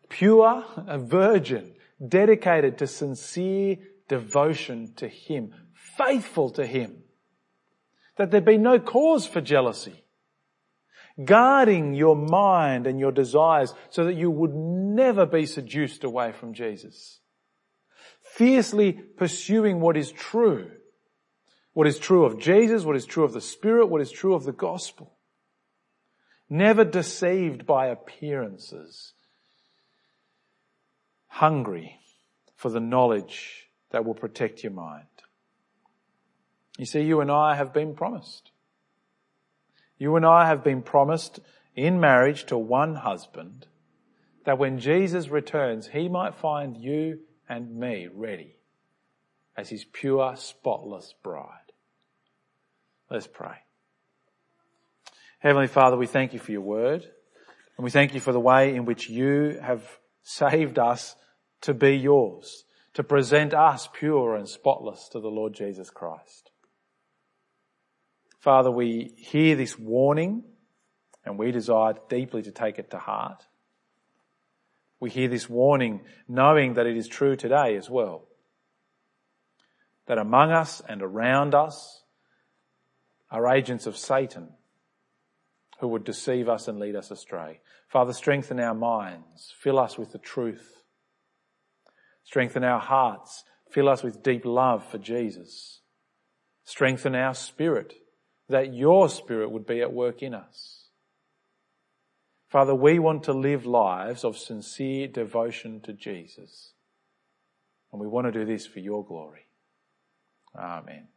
Pure, 0.09 0.65
a 0.87 0.99
virgin, 0.99 1.75
dedicated 2.07 2.79
to 2.79 2.87
sincere 2.87 3.77
devotion 4.09 4.95
to 4.97 5.09
Him, 5.09 5.55
faithful 5.75 6.51
to 6.51 6.67
Him. 6.67 7.03
That 8.17 8.31
there 8.31 8.41
be 8.41 8.59
no 8.59 8.79
cause 8.79 9.27
for 9.27 9.41
jealousy. 9.41 10.02
Guarding 11.23 11.95
your 11.95 12.17
mind 12.17 12.87
and 12.87 12.99
your 12.99 13.13
desires 13.13 13.75
so 13.91 14.05
that 14.05 14.15
you 14.15 14.31
would 14.31 14.55
never 14.55 15.27
be 15.27 15.47
seduced 15.47 16.05
away 16.05 16.33
from 16.33 16.55
Jesus. 16.55 17.21
Fiercely 18.23 18.93
pursuing 18.93 19.81
what 19.81 19.97
is 19.97 20.11
true 20.11 20.71
what 21.75 21.87
is 21.87 21.99
true 21.99 22.25
of 22.25 22.39
Jesus, 22.39 22.85
what 22.85 22.97
is 22.97 23.07
true 23.07 23.25
of 23.25 23.33
the 23.33 23.41
Spirit, 23.41 23.87
what 23.87 24.03
is 24.03 24.11
true 24.11 24.35
of 24.35 24.45
the 24.45 24.53
gospel. 24.53 25.13
Never 26.49 26.85
deceived 26.85 27.67
by 27.67 27.87
appearances. 27.87 29.15
Hungry 31.29 31.99
for 32.57 32.69
the 32.69 32.81
knowledge 32.81 33.69
that 33.91 34.05
will 34.05 34.15
protect 34.15 34.63
your 34.63 34.73
mind. 34.73 35.07
You 36.79 36.85
see, 36.85 37.03
you 37.03 37.21
and 37.21 37.31
I 37.31 37.55
have 37.55 37.73
been 37.73 37.95
promised. 37.95 38.51
You 40.03 40.17
and 40.17 40.27
I 40.27 40.49
have 40.49 40.65
been 40.65 40.83
promised 40.83 41.39
in 41.77 42.01
marriage 42.01 42.47
to 42.47 42.59
one 42.59 42.97
husband 42.97 43.69
that 44.45 44.59
when 44.59 44.81
Jesus 44.81 45.29
returns, 45.29 45.87
he 45.87 46.09
might 46.09 46.35
find 46.35 46.77
you 46.77 47.21
and 47.49 47.77
me 47.77 48.09
ready 48.13 48.57
as 49.57 49.69
his 49.69 49.85
pure, 49.85 50.35
spotless 50.35 51.15
bride. 51.23 51.71
Let's 53.13 53.29
pray. 53.29 53.55
Heavenly 55.39 55.69
Father, 55.69 55.97
we 55.97 56.09
thank 56.09 56.33
you 56.33 56.41
for 56.41 56.51
your 56.51 56.63
word 56.63 57.05
and 57.77 57.85
we 57.85 57.91
thank 57.93 58.13
you 58.13 58.19
for 58.19 58.33
the 58.33 58.41
way 58.41 58.75
in 58.75 58.85
which 58.85 59.09
you 59.09 59.61
have 59.63 60.01
saved 60.25 60.81
us 60.81 61.15
to 61.61 61.75
be 61.75 61.97
yours, 61.97 62.65
to 62.95 63.05
present 63.05 63.55
us 63.55 63.89
pure 63.93 64.35
and 64.35 64.49
spotless 64.49 65.09
to 65.13 65.21
the 65.21 65.31
Lord 65.31 65.53
Jesus 65.55 65.91
Christ. 65.91 66.52
Father, 68.43 68.73
we 68.73 69.15
hear 69.17 69.55
this 69.55 69.79
warning 69.79 70.43
and 71.25 71.39
we 71.39 71.53
desire 71.53 71.95
deeply 72.09 72.43
to 72.43 72.51
take 72.51 72.81
it 72.81 72.91
to 72.91 72.99
heart. 72.99 73.47
We 74.99 75.11
hear 75.11 75.29
this 75.29 75.49
warning 75.49 76.01
knowing 76.27 76.75
that 76.75 76.87
it 76.87 76.97
is 76.97 77.07
true 77.07 77.37
today 77.37 77.77
as 77.77 77.89
well. 77.89 78.25
That 80.07 80.19
among 80.19 80.51
us 80.51 80.83
and 80.89 81.03
around 81.03 81.55
us 81.55 82.03
are 83.31 83.47
agents 83.47 83.87
of 83.87 83.97
Satan 83.97 84.49
who 85.79 85.87
would 85.87 86.03
deceive 86.03 86.49
us 86.49 86.67
and 86.67 86.81
lead 86.81 86.97
us 86.97 87.13
astray. 87.13 87.61
Father, 87.89 88.13
strengthen 88.13 88.59
our 88.59 88.75
minds. 88.75 89.55
Fill 89.61 89.79
us 89.79 89.97
with 89.97 90.11
the 90.11 90.19
truth. 90.19 90.83
Strengthen 92.25 92.65
our 92.65 92.81
hearts. 92.81 93.45
Fill 93.71 93.89
us 93.89 94.03
with 94.03 94.25
deep 94.25 94.45
love 94.45 94.85
for 94.85 94.99
Jesus. 94.99 95.81
Strengthen 96.65 97.15
our 97.15 97.35
spirit 97.35 98.02
that 98.53 98.73
your 98.73 99.09
spirit 99.09 99.51
would 99.51 99.67
be 99.67 99.81
at 99.83 99.93
work 99.93 100.23
in 100.23 100.35
us. 100.35 100.87
Father, 102.49 102.75
we 102.75 102.99
want 102.99 103.25
to 103.25 103.33
live 103.33 103.67
lives 103.67 104.25
of 104.25 104.37
sincere 104.37 105.09
devotion 105.09 105.81
to 105.81 105.93
Jesus. 105.93 106.73
And 107.91 108.01
we 108.01 108.07
want 108.07 108.27
to 108.27 108.33
do 108.33 108.45
this 108.45 108.67
for 108.67 108.81
your 108.81 109.05
glory. 109.05 109.47
Amen. 110.57 111.09